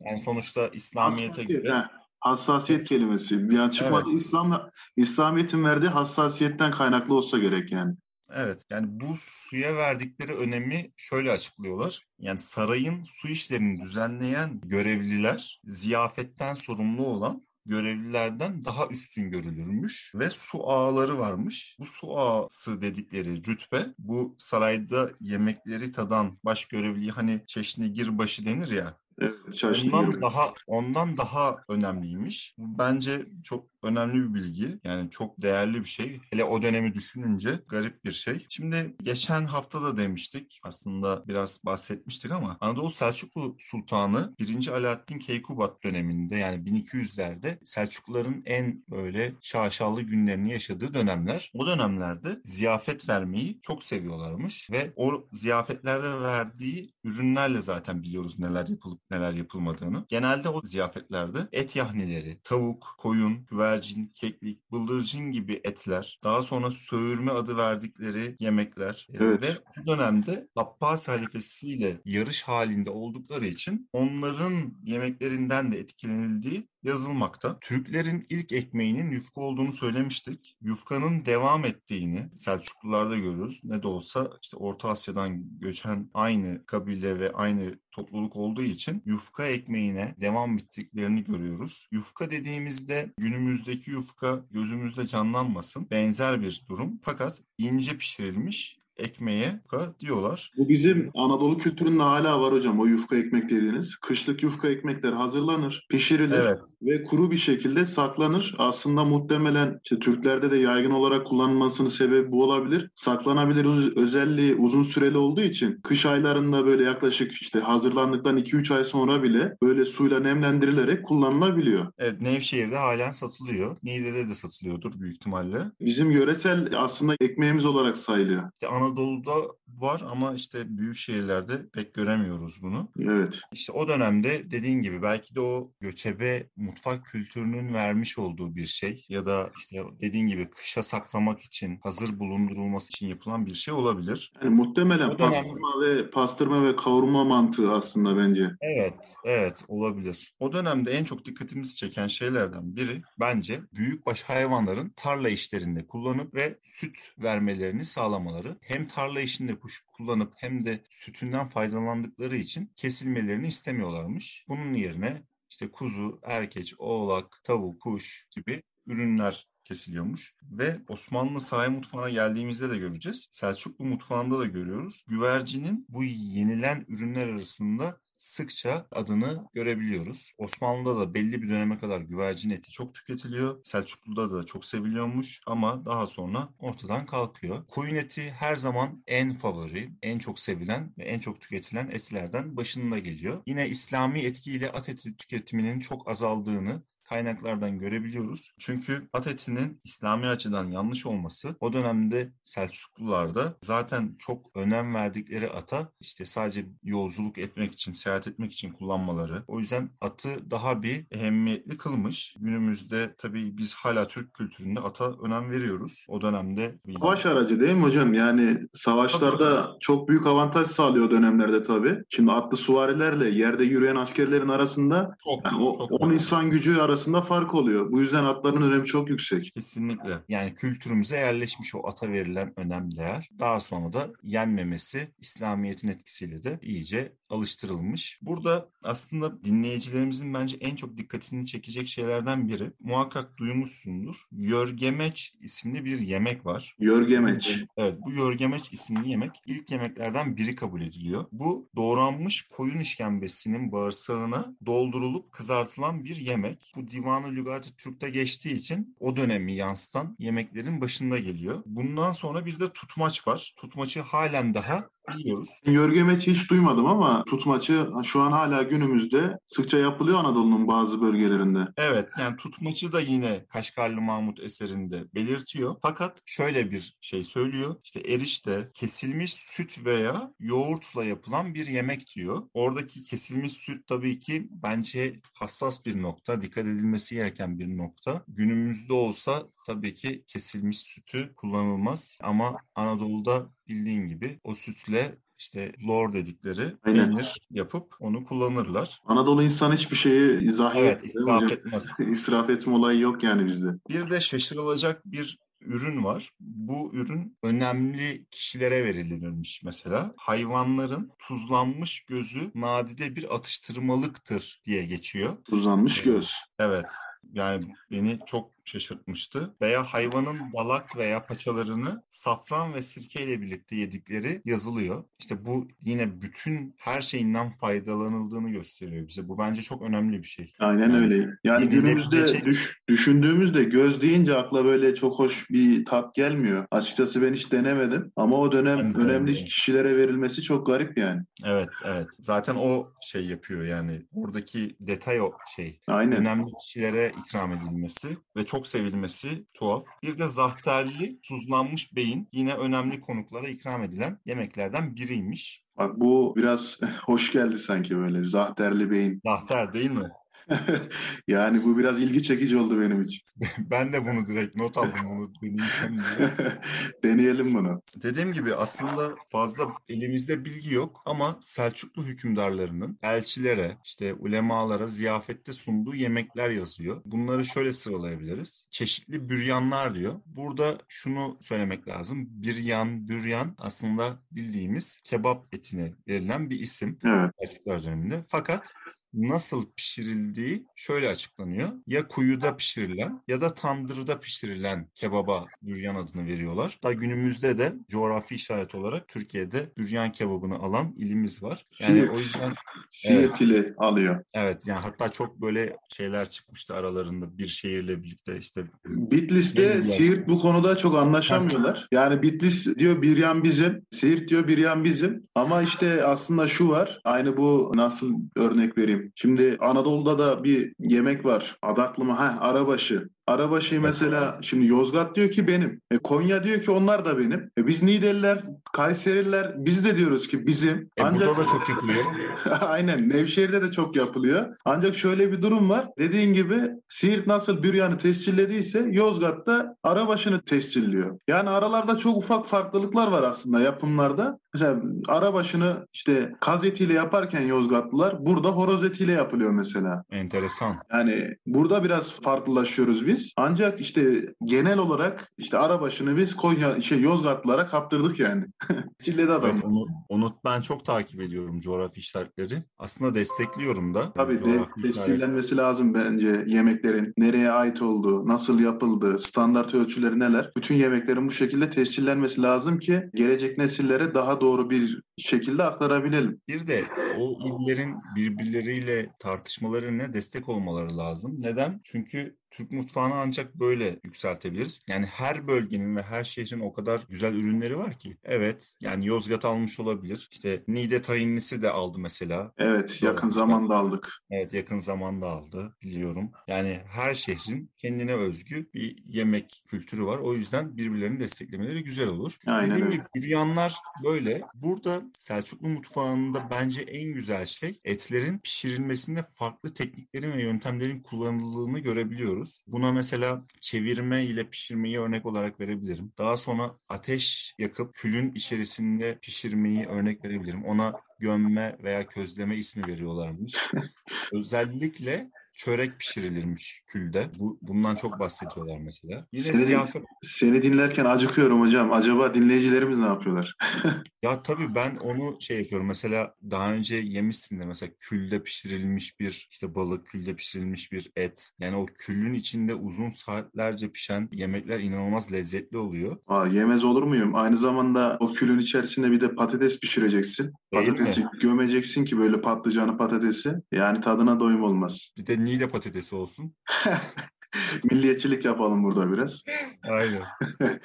Yani 0.00 0.18
sonuçta 0.18 0.68
İslamiyet'e 0.68 1.44
göre... 1.44 1.68
Yani 1.68 1.84
hassasiyet 2.20 2.84
kelimesi. 2.84 3.34
Yani 3.50 3.70
çıkmadı 3.70 4.04
evet. 4.10 4.20
İslam 4.20 4.70
İslamiyet'in 4.96 5.64
verdiği 5.64 5.88
hassasiyetten 5.88 6.70
kaynaklı 6.70 7.14
olsa 7.14 7.38
gerek 7.38 7.72
yani. 7.72 7.94
Evet 8.34 8.64
yani 8.70 8.86
bu 8.90 9.14
suya 9.16 9.76
verdikleri 9.76 10.34
önemi 10.34 10.92
şöyle 10.96 11.32
açıklıyorlar. 11.32 12.02
Yani 12.18 12.38
sarayın 12.38 13.02
su 13.02 13.28
işlerini 13.28 13.80
düzenleyen 13.80 14.60
görevliler 14.64 15.60
ziyafetten 15.64 16.54
sorumlu 16.54 17.06
olan 17.06 17.47
görevlilerden 17.68 18.64
daha 18.64 18.86
üstün 18.86 19.30
görülürmüş 19.30 20.12
ve 20.14 20.30
su 20.30 20.70
ağları 20.70 21.18
varmış. 21.18 21.76
Bu 21.78 21.86
su 21.86 22.18
ağası 22.18 22.82
dedikleri 22.82 23.36
rütbe 23.46 23.86
bu 23.98 24.34
sarayda 24.38 25.10
yemekleri 25.20 25.90
tadan 25.90 26.38
baş 26.44 26.64
görevliye 26.64 27.10
hani 27.10 27.42
çeşni 27.46 27.92
girbaşı 27.92 28.44
denir 28.44 28.68
ya 28.68 28.98
Evet. 29.20 29.64
Ondan 29.92 30.22
daha 30.22 30.54
ondan 30.66 31.16
daha 31.16 31.56
önemliymiş. 31.68 32.54
Bence 32.58 33.26
çok 33.44 33.66
önemli 33.82 34.14
bir 34.14 34.34
bilgi. 34.34 34.80
Yani 34.84 35.10
çok 35.10 35.42
değerli 35.42 35.80
bir 35.80 35.88
şey. 35.88 36.20
Hele 36.30 36.44
o 36.44 36.62
dönemi 36.62 36.94
düşününce 36.94 37.60
garip 37.68 38.04
bir 38.04 38.12
şey. 38.12 38.46
Şimdi 38.48 38.96
geçen 39.02 39.44
hafta 39.44 39.82
da 39.82 39.96
demiştik. 39.96 40.60
Aslında 40.62 41.28
biraz 41.28 41.60
bahsetmiştik 41.64 42.32
ama 42.32 42.56
Anadolu 42.60 42.90
Selçuklu 42.90 43.56
Sultanı 43.58 44.34
1. 44.38 44.68
Alaaddin 44.68 45.18
Keykubat 45.18 45.84
döneminde 45.84 46.36
yani 46.36 46.56
1200'lerde 46.56 47.58
Selçukluların 47.64 48.42
en 48.46 48.84
böyle 48.90 49.34
şaşalı 49.40 50.02
günlerini 50.02 50.52
yaşadığı 50.52 50.94
dönemler. 50.94 51.50
O 51.54 51.66
dönemlerde 51.66 52.40
ziyafet 52.44 53.08
vermeyi 53.08 53.60
çok 53.62 53.84
seviyorlarmış 53.84 54.70
ve 54.70 54.92
o 54.96 55.28
ziyafetlerde 55.32 56.20
verdiği 56.20 56.94
ürünlerle 57.04 57.60
zaten 57.60 58.02
biliyoruz 58.02 58.38
neler 58.38 58.68
yapılıp 58.68 59.07
neler 59.10 59.32
yapılmadığını. 59.32 60.04
Genelde 60.08 60.48
o 60.48 60.60
ziyafetlerde 60.64 61.38
et 61.52 61.76
yahnileri, 61.76 62.40
tavuk, 62.44 62.94
koyun, 62.98 63.46
güvercin, 63.50 64.04
keklik, 64.14 64.72
bıldırcın 64.72 65.32
gibi 65.32 65.60
etler, 65.64 66.18
daha 66.24 66.42
sonra 66.42 66.70
söğürme 66.70 67.32
adı 67.32 67.56
verdikleri 67.56 68.36
yemekler 68.40 69.06
e, 69.12 69.16
Evet. 69.24 69.42
ve 69.44 69.48
bu 69.76 69.86
dönemde 69.86 70.48
Abbas 70.56 71.08
halifesiyle 71.08 72.00
yarış 72.04 72.42
halinde 72.42 72.90
oldukları 72.90 73.46
için 73.46 73.88
onların 73.92 74.74
yemeklerinden 74.84 75.72
de 75.72 75.78
etkilenildiği 75.78 76.68
yazılmakta. 76.82 77.58
Türklerin 77.60 78.26
ilk 78.28 78.52
ekmeğinin 78.52 79.10
yufka 79.10 79.40
olduğunu 79.40 79.72
söylemiştik. 79.72 80.56
Yufkanın 80.60 81.26
devam 81.26 81.64
ettiğini 81.64 82.30
Selçuklularda 82.36 83.16
görürüz. 83.16 83.60
Ne 83.64 83.82
de 83.82 83.88
olsa 83.88 84.30
işte 84.42 84.56
Orta 84.56 84.88
Asya'dan 84.88 85.60
göçen 85.60 86.10
aynı 86.14 86.66
kabile 86.66 87.20
ve 87.20 87.32
aynı 87.32 87.78
topluluk 87.92 88.36
olduğu 88.36 88.62
için 88.62 89.02
yufka 89.06 89.46
ekmeğine 89.46 90.14
devam 90.20 90.54
ettiklerini 90.54 91.24
görüyoruz. 91.24 91.88
Yufka 91.92 92.30
dediğimizde 92.30 93.12
günümüzdeki 93.18 93.90
yufka 93.90 94.44
gözümüzde 94.50 95.06
canlanmasın. 95.06 95.90
Benzer 95.90 96.42
bir 96.42 96.64
durum. 96.68 96.98
Fakat 97.02 97.42
ince 97.58 97.98
pişirilmiş 97.98 98.77
ekmeğe 98.98 99.44
yufka 99.54 99.94
diyorlar. 100.00 100.52
Bu 100.56 100.68
bizim 100.68 101.10
Anadolu 101.14 101.58
kültüründe 101.58 102.02
hala 102.02 102.40
var 102.40 102.52
hocam 102.52 102.80
o 102.80 102.86
yufka 102.86 103.16
ekmek 103.16 103.44
dediğiniz. 103.50 103.96
Kışlık 103.96 104.42
yufka 104.42 104.68
ekmekler 104.68 105.12
hazırlanır, 105.12 105.86
pişirilir 105.90 106.38
Evet. 106.38 106.58
ve 106.82 107.02
kuru 107.02 107.30
bir 107.30 107.36
şekilde 107.36 107.86
saklanır. 107.86 108.54
Aslında 108.58 109.04
muhtemelen 109.04 109.80
işte 109.84 109.98
Türklerde 109.98 110.50
de 110.50 110.56
yaygın 110.56 110.90
olarak 110.90 111.26
kullanılmasının 111.26 111.88
sebebi 111.88 112.32
bu 112.32 112.44
olabilir. 112.44 112.90
Saklanabilir 112.94 113.64
öz- 113.64 113.96
özelliği 113.96 114.54
uzun 114.54 114.82
süreli 114.82 115.16
olduğu 115.18 115.40
için 115.42 115.80
kış 115.82 116.06
aylarında 116.06 116.66
böyle 116.66 116.84
yaklaşık 116.84 117.32
işte 117.32 117.60
hazırlandıktan 117.60 118.36
2-3 118.38 118.74
ay 118.74 118.84
sonra 118.84 119.22
bile 119.22 119.56
böyle 119.62 119.84
suyla 119.84 120.20
nemlendirilerek 120.20 121.04
kullanılabiliyor. 121.04 121.86
Evet, 121.98 122.20
Nevşehir'de 122.20 122.76
halen 122.76 123.10
satılıyor. 123.10 123.76
Niğde'de 123.82 124.28
de 124.28 124.34
satılıyordur 124.34 124.92
büyük 125.00 125.14
ihtimalle. 125.16 125.58
Bizim 125.80 126.10
yöresel 126.10 126.68
aslında 126.76 127.14
ekmeğimiz 127.20 127.64
olarak 127.66 127.96
sayılıyor. 127.96 128.42
İşte 128.52 128.66
Anadolu'da 128.88 129.34
var 129.68 130.02
ama 130.10 130.34
işte 130.34 130.78
büyük 130.78 130.96
şehirlerde 130.96 131.68
pek 131.72 131.94
göremiyoruz 131.94 132.62
bunu. 132.62 132.88
Evet. 133.00 133.40
İşte 133.52 133.72
o 133.72 133.88
dönemde 133.88 134.50
dediğin 134.50 134.82
gibi 134.82 135.02
belki 135.02 135.34
de 135.34 135.40
o 135.40 135.72
göçebe 135.80 136.48
mutfak 136.56 137.06
kültürünün 137.06 137.74
vermiş 137.74 138.18
olduğu 138.18 138.56
bir 138.56 138.66
şey 138.66 139.06
ya 139.08 139.26
da 139.26 139.50
işte 139.58 139.82
dediğin 140.00 140.26
gibi 140.26 140.50
kışa 140.50 140.82
saklamak 140.82 141.40
için 141.40 141.80
hazır 141.82 142.18
bulundurulması 142.18 142.88
için 142.88 143.06
yapılan 143.06 143.46
bir 143.46 143.54
şey 143.54 143.74
olabilir. 143.74 144.32
Yani 144.42 144.54
muhtemelen 144.54 145.08
O 145.08 145.18
dönem- 145.18 145.30
pastırma 145.30 145.80
ve 145.82 146.10
pastırma 146.10 146.66
ve 146.66 146.76
kavurma 146.76 147.24
mantığı 147.24 147.72
aslında 147.72 148.16
bence. 148.16 148.50
Evet, 148.60 149.14
evet 149.24 149.64
olabilir. 149.68 150.34
O 150.40 150.52
dönemde 150.52 150.90
en 150.90 151.04
çok 151.04 151.24
dikkatimizi 151.24 151.76
çeken 151.76 152.08
şeylerden 152.08 152.76
biri 152.76 153.02
bence 153.20 153.60
büyükbaş 153.74 154.22
hayvanların 154.22 154.92
tarla 154.96 155.28
işlerinde 155.28 155.86
kullanıp 155.86 156.34
ve 156.34 156.58
süt 156.64 156.96
vermelerini 157.18 157.84
sağlamaları. 157.84 158.56
Hem 158.60 158.77
tarla 158.86 159.20
işinde 159.20 159.58
kuş 159.58 159.84
kullanıp 159.86 160.32
hem 160.36 160.64
de 160.64 160.84
sütünden 160.90 161.46
faydalandıkları 161.46 162.36
için 162.36 162.72
kesilmelerini 162.76 163.48
istemiyorlarmış. 163.48 164.44
Bunun 164.48 164.74
yerine 164.74 165.22
işte 165.50 165.70
kuzu, 165.70 166.20
erkeç, 166.22 166.74
oğlak, 166.78 167.40
tavuk, 167.44 167.80
kuş 167.80 168.26
gibi 168.30 168.62
ürünler 168.86 169.48
kesiliyormuş. 169.64 170.34
Ve 170.42 170.80
Osmanlı 170.88 171.40
saray 171.40 171.68
mutfağına 171.68 172.10
geldiğimizde 172.10 172.70
de 172.70 172.78
göreceğiz. 172.78 173.28
Selçuklu 173.30 173.84
mutfağında 173.84 174.38
da 174.38 174.46
görüyoruz. 174.46 175.04
Güvercinin 175.08 175.86
bu 175.88 176.04
yenilen 176.04 176.84
ürünler 176.88 177.28
arasında 177.28 178.00
sıkça 178.18 178.86
adını 178.92 179.48
görebiliyoruz. 179.54 180.32
Osmanlı'da 180.38 181.00
da 181.00 181.14
belli 181.14 181.42
bir 181.42 181.48
döneme 181.48 181.78
kadar 181.78 182.00
güvercin 182.00 182.50
eti 182.50 182.70
çok 182.70 182.94
tüketiliyor. 182.94 183.60
Selçuklu'da 183.62 184.32
da 184.32 184.46
çok 184.46 184.64
seviliyormuş 184.64 185.40
ama 185.46 185.86
daha 185.86 186.06
sonra 186.06 186.48
ortadan 186.58 187.06
kalkıyor. 187.06 187.66
Koyun 187.66 187.94
eti 187.94 188.30
her 188.30 188.56
zaman 188.56 189.02
en 189.06 189.34
favori, 189.34 189.92
en 190.02 190.18
çok 190.18 190.38
sevilen 190.38 190.94
ve 190.98 191.04
en 191.04 191.18
çok 191.18 191.40
tüketilen 191.40 191.88
etlerden 191.88 192.56
başında 192.56 192.98
geliyor. 192.98 193.42
Yine 193.46 193.68
İslami 193.68 194.20
etkiyle 194.20 194.72
at 194.72 194.88
eti 194.88 195.16
tüketiminin 195.16 195.80
çok 195.80 196.10
azaldığını 196.10 196.82
kaynaklardan 197.08 197.78
görebiliyoruz. 197.78 198.52
Çünkü 198.58 199.08
at 199.12 199.26
etinin 199.26 199.80
İslami 199.84 200.26
açıdan 200.26 200.64
yanlış 200.64 201.06
olması 201.06 201.56
o 201.60 201.72
dönemde 201.72 202.32
Selçuklularda 202.44 203.54
zaten 203.62 204.16
çok 204.18 204.46
önem 204.54 204.94
verdikleri 204.94 205.50
ata 205.50 205.88
işte 206.00 206.24
sadece 206.24 206.66
yolculuk 206.82 207.38
etmek 207.38 207.72
için, 207.72 207.92
seyahat 207.92 208.28
etmek 208.28 208.52
için 208.52 208.72
kullanmaları. 208.72 209.42
O 209.46 209.58
yüzden 209.58 209.90
atı 210.00 210.50
daha 210.50 210.82
bir 210.82 211.06
ehemmiyetli 211.10 211.76
kılmış. 211.76 212.36
Günümüzde 212.40 213.14
tabii 213.18 213.56
biz 213.58 213.74
hala 213.74 214.06
Türk 214.06 214.34
kültüründe 214.34 214.80
ata 214.80 215.12
önem 215.22 215.50
veriyoruz. 215.50 216.06
O 216.08 216.20
dönemde 216.20 216.78
Savaş 217.00 217.26
aracı 217.26 217.60
değil 217.60 217.74
mi 217.74 217.82
hocam? 217.82 218.14
Yani 218.14 218.58
savaşlarda 218.72 219.76
çok 219.80 220.08
büyük 220.08 220.26
avantaj 220.26 220.66
sağlıyor 220.66 221.10
dönemlerde 221.10 221.62
tabii. 221.62 221.98
Şimdi 222.08 222.32
atlı 222.32 222.56
süvarilerle 222.56 223.30
yerde 223.30 223.64
yürüyen 223.64 223.96
askerlerin 223.96 224.48
arasında 224.48 225.16
çok, 225.24 225.46
yani 225.46 225.64
o 225.64 225.78
çok 225.78 226.00
10 226.02 226.10
insan 226.10 226.50
gücü 226.50 226.76
arasında 226.76 226.97
fark 227.06 227.54
oluyor. 227.54 227.92
Bu 227.92 228.00
yüzden 228.00 228.24
atların 228.24 228.62
önemi 228.62 228.86
çok 228.86 229.10
yüksek. 229.10 229.52
Kesinlikle. 229.54 230.18
Yani 230.28 230.54
kültürümüze 230.54 231.16
yerleşmiş 231.16 231.74
o 231.74 231.88
ata 231.88 232.12
verilen 232.12 232.52
önemli 232.56 232.96
değer. 232.96 233.28
Daha 233.38 233.60
sonra 233.60 233.92
da 233.92 234.10
yenmemesi 234.22 235.08
İslamiyet'in 235.18 235.88
etkisiyle 235.88 236.42
de 236.42 236.58
iyice 236.62 237.12
alıştırılmış. 237.30 238.18
Burada 238.22 238.68
aslında 238.82 239.44
dinleyicilerimizin 239.44 240.34
bence 240.34 240.56
en 240.60 240.76
çok 240.76 240.96
dikkatini 240.96 241.46
çekecek 241.46 241.88
şeylerden 241.88 242.48
biri 242.48 242.72
muhakkak 242.80 243.38
duymuşsundur. 243.38 244.16
Yörgemeç 244.32 245.34
isimli 245.40 245.84
bir 245.84 245.98
yemek 245.98 246.46
var. 246.46 246.76
Yörgemeç. 246.80 247.64
Evet 247.76 247.96
bu 248.06 248.12
yörgemeç 248.12 248.72
isimli 248.72 249.10
yemek 249.10 249.30
ilk 249.46 249.70
yemeklerden 249.70 250.36
biri 250.36 250.54
kabul 250.54 250.80
ediliyor. 250.80 251.24
Bu 251.32 251.68
doğranmış 251.76 252.42
koyun 252.42 252.78
işkembesinin 252.78 253.72
bağırsağına 253.72 254.56
doldurulup 254.66 255.32
kızartılan 255.32 256.04
bir 256.04 256.16
yemek. 256.16 256.72
Bu 256.76 256.87
Divan-ı 256.90 257.32
Lügat-ı 257.32 257.76
Türk'te 257.76 258.10
geçtiği 258.10 258.54
için 258.54 258.96
o 259.00 259.16
dönemi 259.16 259.52
yansıtan 259.52 260.16
yemeklerin 260.18 260.80
başında 260.80 261.18
geliyor. 261.18 261.62
Bundan 261.66 262.12
sonra 262.12 262.46
bir 262.46 262.60
de 262.60 262.72
tutmaç 262.72 263.26
var. 263.28 263.54
Tutmaçı 263.56 264.00
halen 264.00 264.54
daha 264.54 264.90
biliyoruz. 265.16 265.48
Yörgemeç 265.66 266.26
hiç 266.26 266.50
duymadım 266.50 266.86
ama 266.86 267.24
tutmaçı 267.24 267.88
şu 268.04 268.20
an 268.20 268.32
hala 268.32 268.62
günümüzde 268.62 269.38
sıkça 269.46 269.78
yapılıyor 269.78 270.18
Anadolu'nun 270.18 270.68
bazı 270.68 271.00
bölgelerinde. 271.00 271.68
Evet 271.76 272.08
yani 272.20 272.36
tutmaçı 272.36 272.92
da 272.92 273.00
yine 273.00 273.46
Kaşgarlı 273.48 274.00
Mahmut 274.00 274.40
eserinde 274.40 275.04
belirtiyor. 275.14 275.76
Fakat 275.82 276.22
şöyle 276.26 276.70
bir 276.70 276.96
şey 277.00 277.24
söylüyor. 277.24 277.76
İşte 277.84 278.00
erişte 278.00 278.70
kesilmiş 278.74 279.34
süt 279.34 279.84
veya 279.84 280.32
yoğurtla 280.40 281.04
yapılan 281.04 281.54
bir 281.54 281.66
yemek 281.66 282.04
diyor. 282.16 282.42
Oradaki 282.54 283.02
kesilmiş 283.02 283.52
süt 283.52 283.86
tabii 283.86 284.20
ki 284.20 284.48
bence 284.50 285.20
hassas 285.34 285.86
bir 285.86 286.02
nokta. 286.02 286.42
Dikkat 286.42 286.64
edilmesi 286.64 287.14
gereken 287.14 287.58
bir 287.58 287.76
nokta. 287.76 288.24
Günümüzde 288.28 288.92
olsa 288.92 289.42
tabii 289.68 289.94
ki 289.94 290.24
kesilmiş 290.26 290.80
sütü 290.80 291.34
kullanılmaz. 291.34 292.18
Ama 292.22 292.56
Anadolu'da 292.74 293.50
bildiğin 293.68 294.08
gibi 294.08 294.40
o 294.44 294.54
sütle 294.54 295.18
işte 295.38 295.72
lor 295.88 296.12
dedikleri 296.12 296.76
Aynen. 296.84 297.06
peynir 297.06 297.48
yapıp 297.50 297.94
onu 298.00 298.24
kullanırlar. 298.24 299.00
Anadolu 299.04 299.42
insan 299.42 299.72
hiçbir 299.72 299.96
şeyi 299.96 300.48
izah 300.48 300.76
Evet 300.76 301.04
israf 301.04 301.52
etmez. 301.52 301.90
İsraf 302.10 302.50
etme 302.50 302.72
olayı 302.72 303.00
yok 303.00 303.22
yani 303.22 303.46
bizde. 303.46 303.68
Bir 303.88 304.10
de 304.10 304.20
şaşırılacak 304.20 305.02
bir 305.06 305.38
ürün 305.60 306.04
var. 306.04 306.30
Bu 306.40 306.90
ürün 306.94 307.38
önemli 307.42 308.26
kişilere 308.30 308.84
verilirmiş 308.84 309.62
mesela. 309.64 310.14
Hayvanların 310.16 311.10
tuzlanmış 311.18 312.00
gözü 312.00 312.40
nadide 312.54 313.16
bir 313.16 313.34
atıştırmalıktır 313.34 314.60
diye 314.64 314.84
geçiyor. 314.84 315.36
Tuzlanmış 315.44 316.02
göz. 316.02 316.32
Evet. 316.58 316.86
Yani 317.32 317.64
beni 317.90 318.18
çok 318.26 318.57
şaşırtmıştı. 318.68 319.54
Veya 319.62 319.82
hayvanın 319.82 320.38
dalak 320.56 320.96
veya 320.96 321.26
paçalarını 321.26 322.02
safran 322.10 322.74
ve 322.74 322.82
sirke 322.82 323.24
ile 323.24 323.42
birlikte 323.42 323.76
yedikleri 323.76 324.42
yazılıyor. 324.44 325.04
İşte 325.18 325.44
bu 325.46 325.68
yine 325.80 326.20
bütün 326.22 326.74
her 326.78 327.00
şeyinden 327.00 327.50
faydalanıldığını 327.50 328.50
gösteriyor 328.50 329.08
bize. 329.08 329.28
Bu 329.28 329.38
bence 329.38 329.62
çok 329.62 329.82
önemli 329.82 330.22
bir 330.22 330.28
şey. 330.28 330.52
Aynen 330.58 330.80
Yani 330.80 330.96
öyle. 330.96 331.28
Yani 331.44 331.68
günümüzde 331.68 332.16
yenilebilecek- 332.16 332.44
düş, 332.44 332.78
düşündüğümüzde 332.88 333.64
göz 333.64 334.00
deyince 334.02 334.34
akla 334.34 334.64
böyle 334.64 334.94
çok 334.94 335.18
hoş 335.18 335.50
bir 335.50 335.84
tat 335.84 336.14
gelmiyor. 336.14 336.66
Açıkçası 336.70 337.22
ben 337.22 337.32
hiç 337.34 337.52
denemedim 337.52 338.12
ama 338.16 338.36
o 338.36 338.52
dönem 338.52 338.78
de 338.78 338.82
önemli 338.82 339.08
denemedim. 339.08 339.44
kişilere 339.44 339.96
verilmesi 339.96 340.42
çok 340.42 340.66
garip 340.66 340.98
yani. 340.98 341.22
Evet, 341.44 341.68
evet. 341.84 342.06
Zaten 342.18 342.54
o 342.54 342.92
şey 343.02 343.26
yapıyor 343.26 343.64
yani. 343.64 344.02
Oradaki 344.14 344.76
detay 344.86 345.20
o 345.20 345.30
şey. 345.56 345.80
Aynen. 345.88 346.16
önemli 346.16 346.50
kişilere 346.62 347.12
ikram 347.26 347.52
edilmesi 347.52 348.08
ve 348.36 348.46
çok 348.46 348.57
sevilmesi 348.66 349.44
tuhaf. 349.54 349.84
Bir 350.02 350.18
de 350.18 350.28
zahterli 350.28 351.20
tuzlanmış 351.20 351.96
beyin 351.96 352.28
yine 352.32 352.54
önemli 352.54 353.00
konuklara 353.00 353.48
ikram 353.48 353.82
edilen 353.82 354.18
yemeklerden 354.26 354.96
biriymiş. 354.96 355.64
Bak 355.76 356.00
bu 356.00 356.34
biraz 356.36 356.80
hoş 357.04 357.32
geldi 357.32 357.58
sanki 357.58 357.96
böyle. 357.96 358.24
Zahterli 358.24 358.90
beyin. 358.90 359.20
Zahter 359.24 359.72
değil 359.72 359.90
mi? 359.90 360.08
yani 361.28 361.64
bu 361.64 361.78
biraz 361.78 362.00
ilgi 362.00 362.22
çekici 362.22 362.58
oldu 362.58 362.80
benim 362.80 363.02
için. 363.02 363.28
Ben 363.58 363.92
de 363.92 364.06
bunu 364.06 364.26
direkt 364.26 364.56
not 364.56 364.78
aldım 364.78 365.00
bunu 365.04 365.32
deneyeceğim 365.42 365.94
diye. 365.94 366.30
Deneyelim 367.04 367.54
bunu. 367.54 367.82
Dediğim 368.02 368.32
gibi 368.32 368.54
aslında 368.54 369.14
fazla 369.26 369.72
elimizde 369.88 370.44
bilgi 370.44 370.74
yok 370.74 371.02
ama 371.06 371.38
Selçuklu 371.40 372.04
hükümdarlarının 372.04 372.98
elçilere, 373.02 373.78
işte 373.84 374.14
ulemalara 374.14 374.86
ziyafette 374.86 375.52
sunduğu 375.52 375.94
yemekler 375.94 376.50
yazıyor. 376.50 377.02
Bunları 377.04 377.44
şöyle 377.44 377.72
sıralayabiliriz. 377.72 378.66
Çeşitli 378.70 379.28
büryanlar 379.28 379.94
diyor. 379.94 380.20
Burada 380.26 380.78
şunu 380.88 381.38
söylemek 381.40 381.88
lazım. 381.88 382.26
Biryan, 382.30 383.08
büryan 383.08 383.54
aslında 383.58 384.22
bildiğimiz 384.30 385.00
kebap 385.04 385.54
etine 385.54 385.92
verilen 386.08 386.50
bir 386.50 386.60
isim 386.60 386.98
Evet. 387.04 387.30
Selçuklular 387.40 387.84
döneminde. 387.84 388.24
Fakat 388.28 388.74
nasıl 389.18 389.64
pişirildiği 389.76 390.66
şöyle 390.76 391.08
açıklanıyor. 391.08 391.68
Ya 391.86 392.08
kuyuda 392.08 392.56
pişirilen 392.56 393.22
ya 393.28 393.40
da 393.40 393.54
tandırda 393.54 394.20
pişirilen 394.20 394.88
kebaba 394.94 395.46
büryan 395.62 395.94
adını 395.94 396.26
veriyorlar. 396.26 396.78
Da 396.84 396.92
günümüzde 396.92 397.58
de 397.58 397.72
coğrafi 397.88 398.34
işaret 398.34 398.74
olarak 398.74 399.08
Türkiye'de 399.08 399.72
büryan 399.78 400.12
kebabını 400.12 400.54
alan 400.54 400.94
ilimiz 400.96 401.42
var. 401.42 401.66
Yani 401.80 401.92
Siirt. 401.98 402.10
o 402.10 402.12
yüzden 402.12 402.54
Siirt 402.90 403.40
ile 403.40 403.74
alıyor. 403.78 404.24
evet 404.34 404.66
yani 404.66 404.80
hatta 404.80 405.08
çok 405.12 405.40
böyle 405.42 405.76
şeyler 405.88 406.30
çıkmıştı 406.30 406.74
aralarında 406.74 407.38
bir 407.38 407.46
şehirle 407.46 408.02
birlikte 408.02 408.38
işte 408.38 408.64
Bitlis'te. 408.86 409.82
Siirt 409.82 410.28
bu 410.28 410.38
konuda 410.40 410.76
çok 410.76 410.94
anlaşamıyorlar. 410.96 411.88
Yani 411.92 412.22
Bitlis 412.22 412.76
diyor 412.78 413.02
bir 413.02 413.16
yan 413.16 413.44
bizim, 413.44 413.86
Siirt 413.90 414.28
diyor 414.28 414.48
bir 414.48 414.58
yan 414.58 414.84
bizim. 414.84 415.22
Ama 415.34 415.62
işte 415.62 416.04
aslında 416.04 416.46
şu 416.46 416.68
var. 416.68 417.00
Aynı 417.04 417.36
bu 417.36 417.72
nasıl 417.74 418.14
örnek 418.36 418.78
vereyim? 418.78 419.07
Şimdi 419.14 419.56
Anadolu'da 419.60 420.18
da 420.18 420.44
bir 420.44 420.74
yemek 420.78 421.24
var. 421.24 421.58
Adı 421.62 421.82
aklıma 421.82 422.18
ha 422.18 422.36
arabaşı. 422.40 423.08
Arabaşı 423.28 423.80
mesela 423.80 424.38
şimdi 424.42 424.66
Yozgat 424.66 425.14
diyor 425.16 425.30
ki 425.30 425.46
benim. 425.48 425.80
E, 425.90 425.98
Konya 425.98 426.44
diyor 426.44 426.60
ki 426.60 426.70
onlar 426.70 427.04
da 427.04 427.18
benim. 427.18 427.50
E, 427.58 427.66
biz 427.66 427.82
Niğdeliler, 427.82 428.42
Kayseriler 428.72 429.54
biz 429.56 429.84
de 429.84 429.96
diyoruz 429.96 430.28
ki 430.28 430.46
bizim. 430.46 430.90
e, 430.98 431.02
burada 431.14 431.36
da 431.36 431.44
çok 431.44 431.68
yapılıyor. 431.68 432.04
Aynen. 432.60 433.08
Nevşehir'de 433.08 433.62
de 433.62 433.70
çok 433.70 433.96
yapılıyor. 433.96 434.46
Ancak 434.64 434.94
şöyle 434.94 435.32
bir 435.32 435.42
durum 435.42 435.70
var. 435.70 435.88
Dediğin 435.98 436.32
gibi 436.32 436.70
Siirt 436.88 437.26
nasıl 437.26 437.62
büryanı 437.62 437.98
tescillediyse 437.98 438.86
Yozgat'ta 438.90 439.76
arabaşını 439.82 440.42
tescilliyor. 440.42 441.18
Yani 441.28 441.50
aralarda 441.50 441.96
çok 441.96 442.16
ufak 442.16 442.46
farklılıklar 442.46 443.08
var 443.08 443.22
aslında 443.22 443.60
yapımlarda. 443.60 444.38
Mesela 444.54 444.76
arabaşını 445.08 445.86
işte 445.92 446.32
kaz 446.40 446.64
etiyle 446.64 446.92
yaparken 446.92 447.40
Yozgatlılar 447.40 448.26
burada 448.26 448.48
horoz 448.48 448.84
etiyle 448.84 449.12
yapılıyor 449.12 449.50
mesela. 449.50 450.04
Enteresan. 450.10 450.76
Yani 450.92 451.36
burada 451.46 451.84
biraz 451.84 452.20
farklılaşıyoruz 452.20 453.06
biz. 453.06 453.17
Ancak 453.36 453.80
işte 453.80 454.34
genel 454.44 454.78
olarak 454.78 455.32
işte 455.38 455.58
arabaşını 455.58 456.16
biz 456.16 456.36
Konya 456.36 456.80
şey 456.80 457.00
Yozgatlılara 457.00 457.66
kaptırdık 457.66 458.20
yani. 458.20 458.44
Tescilledi 458.98 459.32
adam. 459.32 459.50
Evet, 459.50 459.64
onu, 459.64 459.86
onu 460.08 460.38
ben 460.44 460.60
çok 460.60 460.84
takip 460.84 461.20
ediyorum 461.20 461.60
coğrafi 461.60 462.00
işaretleri. 462.00 462.62
Aslında 462.78 463.14
destekliyorum 463.14 463.94
da. 463.94 464.12
Tabii 464.12 464.44
de 464.44 464.58
tescillenmesi 464.82 465.56
lazım 465.56 465.94
bence 465.94 466.44
yemeklerin 466.46 467.12
nereye 467.18 467.50
ait 467.50 467.82
olduğu, 467.82 468.28
nasıl 468.28 468.60
yapıldığı, 468.60 469.18
standart 469.18 469.74
ölçüleri 469.74 470.18
neler. 470.18 470.50
Bütün 470.56 470.74
yemeklerin 470.74 471.26
bu 471.26 471.30
şekilde 471.30 471.70
tescillenmesi 471.70 472.42
lazım 472.42 472.78
ki 472.78 473.02
gelecek 473.14 473.58
nesillere 473.58 474.14
daha 474.14 474.40
doğru 474.40 474.70
bir 474.70 475.02
şekilde 475.16 475.62
aktarabilelim. 475.62 476.40
Bir 476.48 476.66
de 476.66 476.84
o 477.18 477.38
illerin 477.48 477.96
birbirleriyle 478.16 479.10
tartışmalarına 479.18 480.14
destek 480.14 480.48
olmaları 480.48 480.98
lazım. 480.98 481.36
Neden? 481.38 481.80
Çünkü 481.84 482.36
Türk 482.50 482.70
mutfağını 482.70 483.14
ancak 483.14 483.54
böyle 483.54 484.00
yükseltebiliriz. 484.04 484.80
Yani 484.88 485.06
her 485.06 485.48
bölgenin 485.48 485.96
ve 485.96 486.02
her 486.02 486.24
şehrin 486.24 486.60
o 486.60 486.72
kadar 486.72 487.00
güzel 487.08 487.34
ürünleri 487.34 487.78
var 487.78 487.98
ki. 487.98 488.16
Evet, 488.24 488.74
yani 488.80 489.06
Yozgat 489.06 489.44
almış 489.44 489.80
olabilir. 489.80 490.28
İşte 490.32 490.64
Niğde 490.68 491.02
tayinlisi 491.02 491.62
de 491.62 491.70
aldı 491.70 491.98
mesela. 491.98 492.52
Evet, 492.58 492.98
Doğru. 493.02 493.10
yakın 493.10 493.30
zamanda 493.30 493.76
aldık. 493.76 494.12
Evet, 494.30 494.54
yakın 494.54 494.78
zamanda 494.78 495.26
aldı 495.28 495.76
biliyorum. 495.82 496.30
Yani 496.48 496.80
her 496.86 497.14
şehrin 497.14 497.70
kendine 497.78 498.14
özgü 498.14 498.68
bir 498.74 499.02
yemek 499.04 499.62
kültürü 499.66 500.04
var. 500.04 500.18
O 500.18 500.34
yüzden 500.34 500.76
birbirlerini 500.76 501.20
desteklemeleri 501.20 501.84
güzel 501.84 502.08
olur. 502.08 502.36
Aynen 502.46 502.70
Dediğim 502.70 502.86
öyle. 502.86 502.96
gibi 502.96 503.04
büryanlar 503.16 503.74
böyle. 504.04 504.42
Burada 504.54 505.02
Selçuklu 505.18 505.68
mutfağında 505.68 506.48
bence 506.50 506.80
en 506.80 507.12
güzel 507.12 507.46
şey 507.46 507.80
etlerin 507.84 508.38
pişirilmesinde 508.38 509.22
farklı 509.22 509.74
tekniklerin 509.74 510.32
ve 510.32 510.42
yöntemlerin 510.42 511.02
kullanıldığını 511.02 511.78
görebiliyoruz. 511.78 512.37
Buna 512.66 512.92
mesela 512.92 513.44
çevirme 513.60 514.24
ile 514.24 514.44
pişirmeyi 514.50 514.98
örnek 515.00 515.26
olarak 515.26 515.60
verebilirim. 515.60 516.12
Daha 516.18 516.36
sonra 516.36 516.74
ateş 516.88 517.54
yakıp 517.58 517.94
külün 517.94 518.34
içerisinde 518.34 519.18
pişirmeyi 519.22 519.86
örnek 519.86 520.24
verebilirim. 520.24 520.64
Ona 520.64 520.92
gömme 521.18 521.76
veya 521.82 522.06
közleme 522.06 522.56
ismi 522.56 522.86
veriyorlarmış. 522.86 523.54
Özellikle 524.32 525.30
çörek 525.58 525.98
pişirilirmiş 525.98 526.82
külde. 526.86 527.30
Bu, 527.38 527.58
bundan 527.62 527.96
çok 527.96 528.18
bahsediyorlar 528.18 528.78
mesela. 528.78 529.26
Yine 529.32 529.44
Senin- 529.44 529.58
ziyafet 529.58 530.02
Seni 530.22 530.62
dinlerken 530.62 531.04
acıkıyorum 531.04 531.60
hocam. 531.60 531.92
Acaba 531.92 532.34
dinleyicilerimiz 532.34 532.98
ne 532.98 533.06
yapıyorlar? 533.06 533.54
Ya 534.22 534.42
tabii 534.42 534.74
ben 534.74 534.96
onu 534.96 535.36
şey 535.40 535.58
yapıyorum. 535.58 535.86
Mesela 535.86 536.34
daha 536.50 536.72
önce 536.72 536.96
yemişsin 536.96 537.60
de 537.60 537.64
mesela 537.64 537.92
külde 537.98 538.42
pişirilmiş 538.42 539.20
bir 539.20 539.48
işte 539.50 539.74
balık, 539.74 540.06
külde 540.06 540.36
pişirilmiş 540.36 540.92
bir 540.92 541.10
et. 541.16 541.50
Yani 541.60 541.76
o 541.76 541.86
küllün 541.86 542.34
içinde 542.34 542.74
uzun 542.74 543.10
saatlerce 543.10 543.90
pişen 543.90 544.28
yemekler 544.32 544.80
inanılmaz 544.80 545.32
lezzetli 545.32 545.78
oluyor. 545.78 546.16
Aa, 546.26 546.46
yemez 546.46 546.84
olur 546.84 547.02
muyum? 547.02 547.34
Aynı 547.34 547.56
zamanda 547.56 548.16
o 548.20 548.32
külün 548.32 548.58
içerisinde 548.58 549.10
bir 549.10 549.20
de 549.20 549.34
patates 549.34 549.80
pişireceksin. 549.80 550.52
Değil 550.72 550.86
Patatesi 550.86 551.24
gömeceksin 551.40 552.04
ki 552.04 552.18
böyle 552.18 552.40
patlıcanı 552.40 552.96
patatesi. 552.96 553.52
Yani 553.72 554.00
tadına 554.00 554.40
doyum 554.40 554.62
olmaz. 554.62 555.10
Bir 555.16 555.26
de 555.26 555.44
Niğde 555.48 555.68
patatesi 555.68 556.14
olsun. 556.16 556.54
Milliyetçilik 557.90 558.44
yapalım 558.44 558.84
burada 558.84 559.12
biraz. 559.12 559.42
Aynen. 559.82 560.22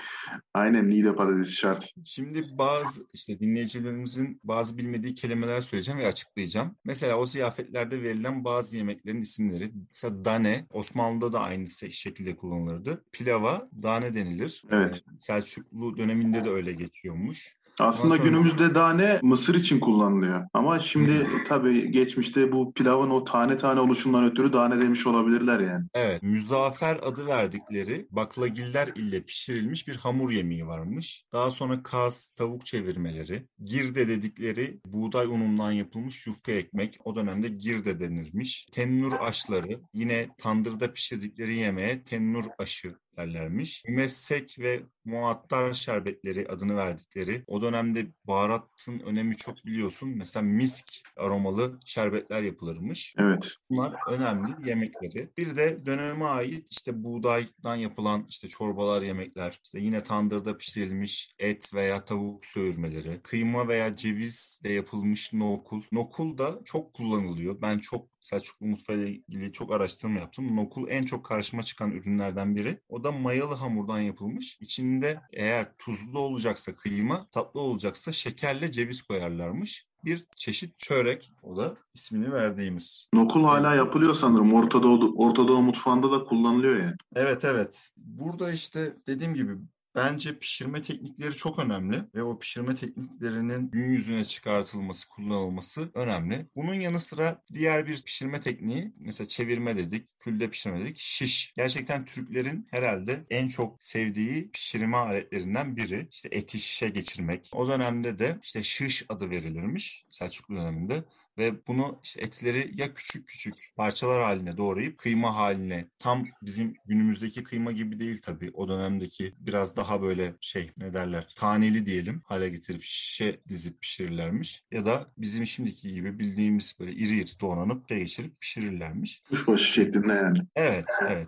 Aynen 0.53 0.89
Niğde 0.89 1.15
patatesi 1.15 1.51
şart. 1.51 1.93
Şimdi 2.05 2.43
bazı 2.51 3.07
işte 3.13 3.39
dinleyicilerimizin 3.39 4.39
bazı 4.43 4.77
bilmediği 4.77 5.13
kelimeler 5.13 5.61
söyleyeceğim 5.61 5.99
ve 5.99 6.07
açıklayacağım. 6.07 6.75
Mesela 6.85 7.17
o 7.17 7.25
ziyafetlerde 7.25 8.03
verilen 8.03 8.43
bazı 8.43 8.77
yemeklerin 8.77 9.21
isimleri. 9.21 9.71
Mesela 9.89 10.25
dane 10.25 10.67
Osmanlı'da 10.69 11.33
da 11.33 11.39
aynı 11.39 11.67
şekilde 11.91 12.35
kullanılırdı. 12.35 13.03
Pilava 13.11 13.69
dane 13.83 14.13
denilir. 14.13 14.63
Evet. 14.71 14.95
Ee, 14.95 15.19
Selçuklu 15.19 15.97
döneminde 15.97 16.45
de 16.45 16.49
öyle 16.49 16.73
geçiyormuş. 16.73 17.57
Aslında 17.79 18.15
sonra- 18.15 18.29
günümüzde 18.29 18.73
tane 18.73 19.19
mısır 19.23 19.55
için 19.55 19.79
kullanılıyor. 19.79 20.47
Ama 20.53 20.79
şimdi 20.79 21.27
tabii 21.47 21.91
geçmişte 21.91 22.51
bu 22.51 22.73
pilavın 22.73 23.09
o 23.09 23.23
tane 23.23 23.57
tane 23.57 23.79
oluşundan 23.79 24.25
ötürü 24.25 24.51
tane 24.51 24.79
demiş 24.79 25.07
olabilirler 25.07 25.59
yani. 25.59 25.85
Evet, 25.93 26.23
müzafer 26.23 26.99
adı 27.03 27.27
verdikleri 27.27 28.07
baklagiller 28.11 28.87
ile 28.95 29.21
pişirilmiş 29.21 29.87
bir 29.87 29.95
hamur 29.95 30.31
yemeği 30.31 30.67
varmış. 30.67 31.25
Daha 31.31 31.51
sonra 31.51 31.83
kaz, 31.83 32.29
tavuk 32.29 32.65
çevirmeleri, 32.65 33.47
girde 33.63 34.07
dedikleri 34.07 34.79
buğday 34.85 35.25
unundan 35.25 35.71
yapılmış 35.71 36.27
yufka 36.27 36.51
ekmek, 36.51 36.97
o 37.05 37.15
dönemde 37.15 37.47
girde 37.47 37.99
denirmiş. 37.99 38.67
Tennur 38.71 39.13
aşları, 39.13 39.79
yine 39.93 40.27
tandırda 40.37 40.93
pişirdikleri 40.93 41.55
yemeğe 41.55 42.03
tennur 42.03 42.45
aşı 42.57 42.95
derlermiş. 43.17 43.83
Mümessek 43.87 44.59
ve 44.59 44.83
muattar 45.05 45.73
şerbetleri 45.73 46.47
adını 46.49 46.75
verdikleri 46.75 47.43
o 47.47 47.61
dönemde 47.61 48.07
baharatın 48.23 48.99
önemi 48.99 49.37
çok 49.37 49.65
biliyorsun. 49.65 50.09
Mesela 50.09 50.43
misk 50.43 50.87
aromalı 51.17 51.79
şerbetler 51.85 52.41
yapılırmış. 52.41 53.15
Evet. 53.17 53.55
Bunlar 53.69 53.93
önemli 54.09 54.69
yemekleri. 54.69 55.29
Bir 55.37 55.55
de 55.55 55.85
döneme 55.85 56.25
ait 56.25 56.67
işte 56.71 57.03
buğdaydan 57.03 57.75
yapılan 57.75 58.25
işte 58.29 58.47
çorbalar, 58.47 59.01
yemekler, 59.01 59.59
işte 59.63 59.79
yine 59.79 60.03
tandırda 60.03 60.57
pişirilmiş 60.57 61.31
et 61.39 61.73
veya 61.73 62.05
tavuk 62.05 62.45
söğürmeleri, 62.45 63.21
kıyma 63.23 63.67
veya 63.67 63.95
cevizle 63.95 64.71
yapılmış 64.71 65.33
nokul. 65.33 65.81
Nokul 65.91 66.37
da 66.37 66.59
çok 66.65 66.93
kullanılıyor. 66.93 67.61
Ben 67.61 67.79
çok 67.79 68.13
Selçuklu 68.23 68.65
mutfağıyla 68.65 69.07
ilgili 69.07 69.51
çok 69.51 69.73
araştırma 69.73 70.19
yaptım. 70.19 70.55
Nokul 70.55 70.89
en 70.89 71.05
çok 71.05 71.25
karşıma 71.25 71.63
çıkan 71.63 71.91
ürünlerden 71.91 72.55
biri. 72.55 72.79
O 72.89 73.02
da 73.03 73.11
mayalı 73.11 73.55
hamurdan 73.55 73.99
yapılmış. 73.99 74.57
İçinde 74.61 75.21
eğer 75.33 75.77
tuzlu 75.77 76.19
olacaksa 76.19 76.75
kıyma, 76.75 77.27
tatlı 77.31 77.59
olacaksa 77.61 78.11
şekerle 78.11 78.71
ceviz 78.71 79.01
koyarlarmış 79.01 79.87
bir 80.05 80.25
çeşit 80.35 80.79
çörek. 80.79 81.31
O 81.43 81.57
da 81.57 81.75
ismini 81.93 82.31
verdiğimiz. 82.33 83.07
Nokul 83.13 83.43
hala 83.43 83.75
yapılıyor 83.75 84.13
sanırım. 84.13 84.53
Orta 84.53 84.83
Doğu, 84.83 85.13
Orta 85.17 85.47
Doğu 85.47 85.61
mutfağında 85.61 86.11
da 86.11 86.23
kullanılıyor 86.23 86.75
yani. 86.75 86.95
Evet 87.15 87.45
evet. 87.45 87.89
Burada 87.97 88.51
işte 88.51 88.95
dediğim 89.07 89.33
gibi 89.33 89.57
Bence 89.95 90.39
pişirme 90.39 90.81
teknikleri 90.81 91.33
çok 91.33 91.59
önemli 91.59 92.03
ve 92.15 92.23
o 92.23 92.39
pişirme 92.39 92.75
tekniklerinin 92.75 93.71
gün 93.71 93.89
yüzüne 93.89 94.25
çıkartılması, 94.25 95.09
kullanılması 95.09 95.89
önemli. 95.93 96.47
Bunun 96.55 96.73
yanı 96.73 96.99
sıra 96.99 97.43
diğer 97.53 97.87
bir 97.87 98.03
pişirme 98.03 98.39
tekniği, 98.39 98.93
mesela 98.99 99.27
çevirme 99.27 99.77
dedik, 99.77 100.19
külde 100.19 100.49
pişirme 100.49 100.79
dedik, 100.79 100.97
şiş. 100.97 101.53
Gerçekten 101.57 102.05
Türklerin 102.05 102.67
herhalde 102.71 103.25
en 103.29 103.47
çok 103.47 103.83
sevdiği 103.83 104.51
pişirme 104.51 104.97
aletlerinden 104.97 105.75
biri. 105.77 106.07
İşte 106.11 106.29
eti 106.31 106.59
şişe 106.59 106.89
geçirmek. 106.89 107.51
O 107.53 107.67
dönemde 107.67 108.19
de 108.19 108.39
işte 108.43 108.63
şiş 108.63 109.05
adı 109.09 109.29
verilirmiş 109.29 110.05
Selçuklu 110.09 110.55
döneminde 110.55 111.03
ve 111.37 111.67
bunu 111.67 111.99
işte 112.03 112.21
etleri 112.21 112.71
ya 112.75 112.93
küçük 112.93 113.27
küçük 113.27 113.53
parçalar 113.75 114.21
haline 114.21 114.57
doğrayıp 114.57 114.97
kıyma 114.97 115.35
haline 115.35 115.85
tam 115.99 116.25
bizim 116.41 116.75
günümüzdeki 116.85 117.43
kıyma 117.43 117.71
gibi 117.71 117.99
değil 117.99 118.21
tabii 118.21 118.51
o 118.53 118.67
dönemdeki 118.67 119.33
biraz 119.39 119.75
daha 119.75 120.01
böyle 120.01 120.33
şey 120.41 120.71
ne 120.77 120.93
derler 120.93 121.33
taneli 121.35 121.85
diyelim 121.85 122.21
hale 122.25 122.49
getirip 122.49 122.83
şişe 122.83 123.39
dizip 123.49 123.81
pişirirlermiş 123.81 124.63
ya 124.71 124.85
da 124.85 125.07
bizim 125.17 125.47
şimdiki 125.47 125.93
gibi 125.93 126.19
bildiğimiz 126.19 126.77
böyle 126.79 126.91
iri 126.91 127.19
iri 127.19 127.39
doğranıp 127.39 127.89
şey 127.89 127.97
geçirip 127.97 128.41
pişirirlermiş. 128.41 129.21
Kuşbaşı 129.29 129.71
şeklinde 129.71 130.13
yani. 130.13 130.37
Evet 130.55 130.85
evet. 131.07 131.27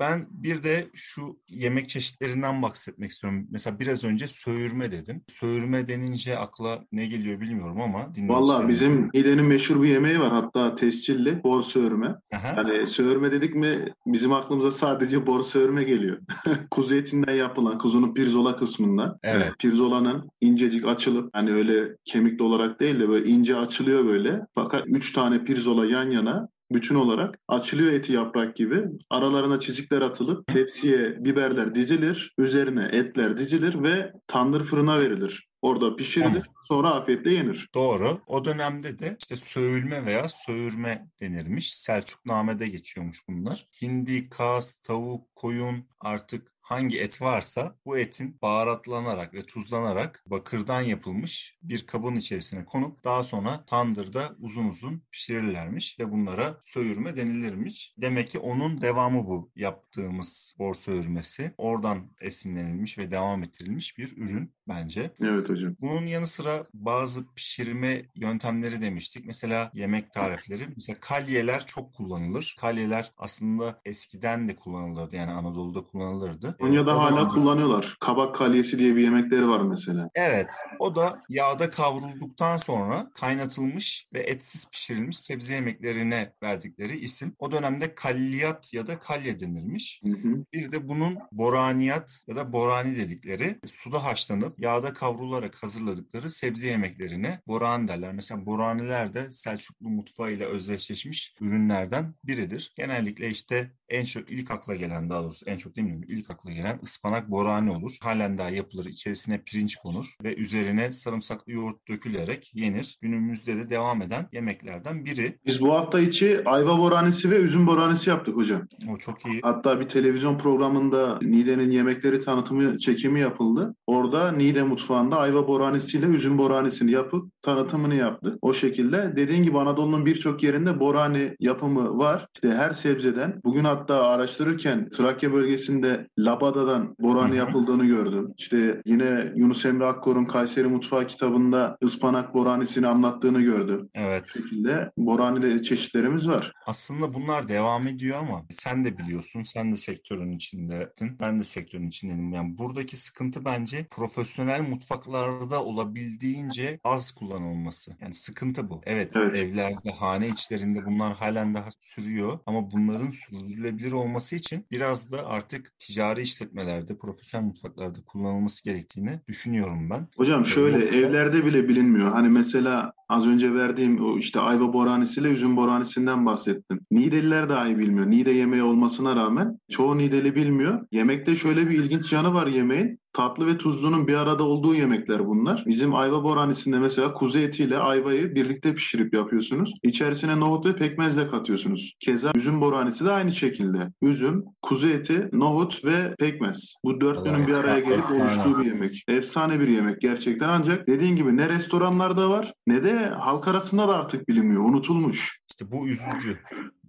Ben 0.00 0.26
bir 0.30 0.62
de 0.62 0.86
şu 0.94 1.40
yemek 1.48 1.88
çeşitlerinden 1.88 2.62
bahsetmek 2.62 3.10
istiyorum. 3.10 3.46
Mesela 3.50 3.80
biraz 3.80 4.04
önce 4.04 4.26
söğürme 4.26 4.92
dedim. 4.92 5.24
Söğürme 5.28 5.88
denince 5.88 6.38
akla 6.38 6.84
ne 6.92 7.06
geliyor 7.06 7.40
bilmiyorum 7.40 7.80
ama 7.80 8.12
Valla 8.18 8.68
bizim 8.68 9.08
Niğde'nin 9.40 9.48
meşhur 9.48 9.82
bir 9.82 9.88
yemeği 9.88 10.20
var 10.20 10.32
hatta 10.32 10.74
tescilli 10.74 11.44
bor 11.44 11.62
söğürme. 11.62 12.14
Aha. 12.34 12.56
Hani 12.56 12.86
söğürme 12.86 13.32
dedik 13.32 13.54
mi 13.54 13.94
bizim 14.06 14.32
aklımıza 14.32 14.70
sadece 14.70 15.26
bor 15.26 15.42
söğürme 15.42 15.84
geliyor. 15.84 16.18
Kuzu 16.70 16.94
etinden 16.94 17.34
yapılan 17.34 17.78
kuzunun 17.78 18.14
pirzola 18.14 18.56
kısmından. 18.56 19.18
Evet. 19.22 19.52
Pirzolanın 19.58 20.30
incecik 20.40 20.84
açılıp 20.84 21.30
hani 21.32 21.52
öyle 21.52 21.96
kemikli 22.04 22.42
olarak 22.42 22.80
değil 22.80 23.00
de 23.00 23.08
böyle 23.08 23.26
ince 23.26 23.56
açılıyor 23.56 24.06
böyle. 24.06 24.40
Fakat 24.54 24.84
üç 24.86 25.12
tane 25.12 25.44
pirzola 25.44 25.86
yan 25.86 26.10
yana 26.10 26.48
bütün 26.72 26.94
olarak 26.94 27.38
açılıyor 27.48 27.92
eti 27.92 28.12
yaprak 28.12 28.56
gibi. 28.56 28.84
Aralarına 29.10 29.60
çizikler 29.60 30.00
atılıp 30.02 30.46
tepsiye 30.46 31.24
biberler 31.24 31.74
dizilir, 31.74 32.34
üzerine 32.38 32.88
etler 32.92 33.38
dizilir 33.38 33.82
ve 33.82 34.12
tandır 34.26 34.64
fırına 34.64 35.00
verilir. 35.00 35.49
Orada 35.62 35.96
pişirilir, 35.96 36.30
evet. 36.30 36.44
sonra 36.64 36.90
afiyetle 36.90 37.34
yenir. 37.34 37.70
Doğru. 37.74 38.20
O 38.26 38.44
dönemde 38.44 38.98
de 38.98 39.16
işte 39.20 39.36
söğülme 39.36 40.06
veya 40.06 40.28
söğürme 40.28 41.10
denirmiş. 41.20 41.74
Selçukname'de 41.74 42.68
geçiyormuş 42.68 43.28
bunlar. 43.28 43.68
Hindi, 43.82 44.28
kaz, 44.28 44.74
tavuk, 44.74 45.34
koyun 45.34 45.88
artık 46.00 46.52
hangi 46.70 47.00
et 47.00 47.22
varsa 47.22 47.76
bu 47.86 47.98
etin 47.98 48.38
baharatlanarak 48.42 49.34
ve 49.34 49.46
tuzlanarak 49.46 50.22
bakırdan 50.26 50.80
yapılmış 50.80 51.58
bir 51.62 51.86
kabın 51.86 52.16
içerisine 52.16 52.64
konup 52.64 53.04
daha 53.04 53.24
sonra 53.24 53.64
tandırda 53.64 54.36
uzun 54.40 54.68
uzun 54.68 55.02
pişirirlermiş 55.12 56.00
ve 56.00 56.12
bunlara 56.12 56.60
söğürme 56.62 57.16
denilirmiş. 57.16 57.94
Demek 57.98 58.30
ki 58.30 58.38
onun 58.38 58.80
devamı 58.80 59.26
bu 59.26 59.52
yaptığımız 59.56 60.54
bor 60.58 60.74
söğürmesi. 60.74 61.54
Oradan 61.58 61.98
esinlenilmiş 62.20 62.98
ve 62.98 63.10
devam 63.10 63.42
ettirilmiş 63.42 63.98
bir 63.98 64.16
ürün 64.16 64.54
bence. 64.68 65.10
Evet 65.22 65.48
hocam. 65.48 65.76
Bunun 65.80 66.06
yanı 66.06 66.26
sıra 66.26 66.64
bazı 66.74 67.34
pişirme 67.34 68.02
yöntemleri 68.14 68.82
demiştik. 68.82 69.24
Mesela 69.26 69.70
yemek 69.74 70.12
tarifleri. 70.12 70.68
Mesela 70.76 71.00
kalyeler 71.00 71.66
çok 71.66 71.94
kullanılır. 71.94 72.56
Kalyeler 72.60 73.12
aslında 73.16 73.80
eskiden 73.84 74.48
de 74.48 74.56
kullanılırdı. 74.56 75.16
Yani 75.16 75.30
Anadolu'da 75.30 75.86
kullanılırdı. 75.86 76.56
Konya'da 76.60 76.98
hala 76.98 77.08
zaman... 77.08 77.28
kullanıyorlar. 77.28 77.96
Kabak 78.00 78.34
kalyesi 78.34 78.78
diye 78.78 78.96
bir 78.96 79.02
yemekleri 79.02 79.48
var 79.48 79.60
mesela. 79.60 80.10
Evet. 80.14 80.50
O 80.78 80.94
da 80.94 81.22
yağda 81.28 81.70
kavrulduktan 81.70 82.56
sonra 82.56 83.10
kaynatılmış 83.14 84.06
ve 84.14 84.18
etsiz 84.18 84.70
pişirilmiş 84.70 85.18
sebze 85.18 85.54
yemeklerine 85.54 86.32
verdikleri 86.42 86.98
isim. 86.98 87.34
O 87.38 87.52
dönemde 87.52 87.94
kalliyat 87.94 88.74
ya 88.74 88.86
da 88.86 88.98
kalye 88.98 89.40
denilmiş. 89.40 90.00
Hı 90.04 90.10
hı. 90.10 90.44
Bir 90.52 90.72
de 90.72 90.88
bunun 90.88 91.18
boraniyat 91.32 92.20
ya 92.26 92.36
da 92.36 92.52
borani 92.52 92.96
dedikleri 92.96 93.60
suda 93.66 94.04
haşlanıp 94.04 94.60
yağda 94.60 94.92
kavrularak 94.92 95.62
hazırladıkları 95.62 96.30
sebze 96.30 96.68
yemeklerine 96.68 97.40
boran 97.46 97.88
derler. 97.88 98.12
Mesela 98.12 98.46
boraniler 98.46 99.14
de 99.14 99.32
Selçuklu 99.32 99.88
mutfağıyla 99.88 100.46
özdeşleşmiş 100.46 101.34
ürünlerden 101.40 102.14
biridir. 102.24 102.72
Genellikle 102.76 103.28
işte 103.28 103.72
en 103.88 104.04
çok 104.04 104.30
ilk 104.30 104.50
akla 104.50 104.74
gelen 104.74 105.10
daha 105.10 105.22
doğrusu 105.22 105.46
en 105.46 105.56
çok 105.58 105.76
değil 105.76 105.88
mi? 105.88 106.04
İlk 106.08 106.30
akla 106.30 106.49
gelen 106.50 106.78
ıspanak 106.82 107.30
borani 107.30 107.70
olur. 107.70 107.96
Halen 108.02 108.38
daha 108.38 108.50
yapılır. 108.50 108.86
İçerisine 108.86 109.42
pirinç 109.42 109.76
konur 109.76 110.14
ve 110.24 110.34
üzerine 110.34 110.92
sarımsaklı 110.92 111.52
yoğurt 111.52 111.88
dökülerek 111.88 112.50
yenir. 112.54 112.98
Günümüzde 113.00 113.56
de 113.56 113.70
devam 113.70 114.02
eden 114.02 114.28
yemeklerden 114.32 115.04
biri. 115.04 115.38
Biz 115.46 115.60
bu 115.60 115.74
hafta 115.74 116.00
içi 116.00 116.42
ayva 116.44 116.78
boranisi 116.78 117.30
ve 117.30 117.36
üzüm 117.36 117.66
boranisi 117.66 118.10
yaptık 118.10 118.36
hocam. 118.36 118.62
O 118.92 118.96
çok 118.96 119.26
iyi. 119.26 119.40
Hatta 119.42 119.80
bir 119.80 119.84
televizyon 119.84 120.38
programında 120.38 121.18
Niğde'nin 121.22 121.70
yemekleri 121.70 122.20
tanıtımı 122.20 122.78
çekimi 122.78 123.20
yapıldı. 123.20 123.74
Orada 123.86 124.32
Niğde 124.32 124.62
mutfağında 124.62 125.18
ayva 125.18 125.48
boranisiyle 125.48 126.06
üzüm 126.06 126.38
boranisini 126.38 126.90
yapıp 126.90 127.42
tanıtımını 127.42 127.94
yaptı. 127.94 128.38
O 128.42 128.52
şekilde 128.52 129.12
dediğin 129.16 129.42
gibi 129.42 129.58
Anadolu'nun 129.58 130.06
birçok 130.06 130.42
yerinde 130.42 130.80
borani 130.80 131.36
yapımı 131.40 131.98
var. 131.98 132.26
İşte 132.34 132.50
her 132.50 132.70
sebzeden 132.70 133.40
bugün 133.44 133.64
hatta 133.64 134.02
araştırırken 134.02 134.88
Trakya 134.88 135.32
bölgesinde 135.32 136.08
Labada'dan 136.30 136.96
borani 137.00 137.36
yapıldığını 137.36 137.86
gördüm. 137.86 138.34
İşte 138.38 138.82
yine 138.84 139.32
Yunus 139.36 139.64
Emre 139.64 139.86
Akkor'un 139.86 140.24
Kayseri 140.24 140.68
Mutfağı 140.68 141.06
kitabında 141.06 141.78
ıspanak 141.84 142.34
boranisini 142.34 142.86
anlattığını 142.86 143.40
gördüm. 143.42 143.88
Evet. 143.94 144.24
Bu 144.24 144.28
şekilde 144.28 144.90
borani 144.96 145.62
çeşitlerimiz 145.62 146.28
var. 146.28 146.52
Aslında 146.66 147.14
bunlar 147.14 147.48
devam 147.48 147.86
ediyor 147.86 148.18
ama 148.18 148.44
sen 148.50 148.84
de 148.84 148.98
biliyorsun, 148.98 149.42
sen 149.42 149.72
de 149.72 149.76
sektörün 149.76 150.32
içindeydin, 150.32 151.18
ben 151.20 151.38
de 151.38 151.44
sektörün 151.44 151.88
içindeyim. 151.88 152.32
Yani 152.32 152.58
buradaki 152.58 152.96
sıkıntı 152.96 153.44
bence 153.44 153.86
profesyonel 153.90 154.60
mutfaklarda 154.68 155.64
olabildiğince 155.64 156.80
az 156.84 157.10
kullanılması. 157.10 157.96
Yani 158.00 158.14
sıkıntı 158.14 158.70
bu. 158.70 158.80
Evet, 158.86 159.16
evet. 159.16 159.38
evlerde, 159.38 159.90
hane 159.90 160.28
içlerinde 160.28 160.86
bunlar 160.86 161.16
halen 161.16 161.54
daha 161.54 161.68
sürüyor 161.80 162.38
ama 162.46 162.70
bunların 162.70 163.10
sürdürülebilir 163.10 163.92
olması 163.92 164.36
için 164.36 164.66
biraz 164.70 165.12
da 165.12 165.26
artık 165.26 165.72
ticari 165.78 166.19
işletmelerde, 166.22 166.98
profesyonel 166.98 167.46
mutfaklarda 167.46 167.98
kullanılması 168.06 168.64
gerektiğini 168.64 169.20
düşünüyorum 169.28 169.90
ben. 169.90 170.08
Hocam 170.16 170.44
şöyle 170.44 170.78
Yoksa... 170.78 170.96
evlerde 170.96 171.44
bile 171.46 171.68
bilinmiyor. 171.68 172.12
Hani 172.12 172.28
mesela 172.28 172.92
az 173.08 173.26
önce 173.26 173.54
verdiğim 173.54 174.04
o 174.04 174.18
işte 174.18 174.40
ayva 174.40 174.72
boranisiyle 174.72 175.28
üzüm 175.28 175.56
boranisinden 175.56 176.26
bahsettim. 176.26 176.80
Nideliler 176.90 177.48
dahi 177.48 177.78
bilmiyor. 177.78 178.10
Nide 178.10 178.30
yemeği 178.30 178.62
olmasına 178.62 179.16
rağmen 179.16 179.58
çoğu 179.70 179.98
Nideli 179.98 180.34
bilmiyor. 180.34 180.86
Yemekte 180.92 181.36
şöyle 181.36 181.70
bir 181.70 181.78
ilginç 181.78 182.12
yanı 182.12 182.34
var 182.34 182.46
yemeğin 182.46 182.99
tatlı 183.12 183.46
ve 183.46 183.58
tuzlunun 183.58 184.06
bir 184.06 184.14
arada 184.14 184.44
olduğu 184.44 184.74
yemekler 184.74 185.26
bunlar. 185.26 185.64
Bizim 185.66 185.94
ayva 185.94 186.24
boranisinde 186.24 186.78
mesela 186.78 187.12
kuzu 187.12 187.38
etiyle 187.38 187.78
ayvayı 187.78 188.34
birlikte 188.34 188.74
pişirip 188.74 189.14
yapıyorsunuz. 189.14 189.74
İçerisine 189.82 190.40
nohut 190.40 190.66
ve 190.66 190.76
pekmezle 190.76 191.28
katıyorsunuz. 191.28 191.96
Keza 192.00 192.32
üzüm 192.34 192.60
boranisi 192.60 193.04
de 193.04 193.10
aynı 193.10 193.32
şekilde. 193.32 193.92
Üzüm, 194.02 194.44
kuzu 194.62 194.88
eti, 194.88 195.28
nohut 195.32 195.84
ve 195.84 196.14
pekmez. 196.18 196.74
Bu 196.84 197.00
dörtlünün 197.00 197.46
bir 197.46 197.54
araya 197.54 197.80
gelip 197.80 198.10
oluştuğu 198.10 198.60
bir 198.60 198.66
yemek. 198.66 199.04
Efsane 199.08 199.60
bir 199.60 199.68
yemek 199.68 200.00
gerçekten 200.00 200.48
ancak 200.48 200.86
dediğin 200.86 201.16
gibi 201.16 201.36
ne 201.36 201.48
restoranlarda 201.48 202.30
var 202.30 202.52
ne 202.66 202.84
de 202.84 203.06
halk 203.06 203.48
arasında 203.48 203.88
da 203.88 203.96
artık 203.96 204.28
bilinmiyor. 204.28 204.62
Unutulmuş. 204.62 205.40
İşte 205.50 205.70
bu 205.70 205.88
üzücü. 205.88 206.38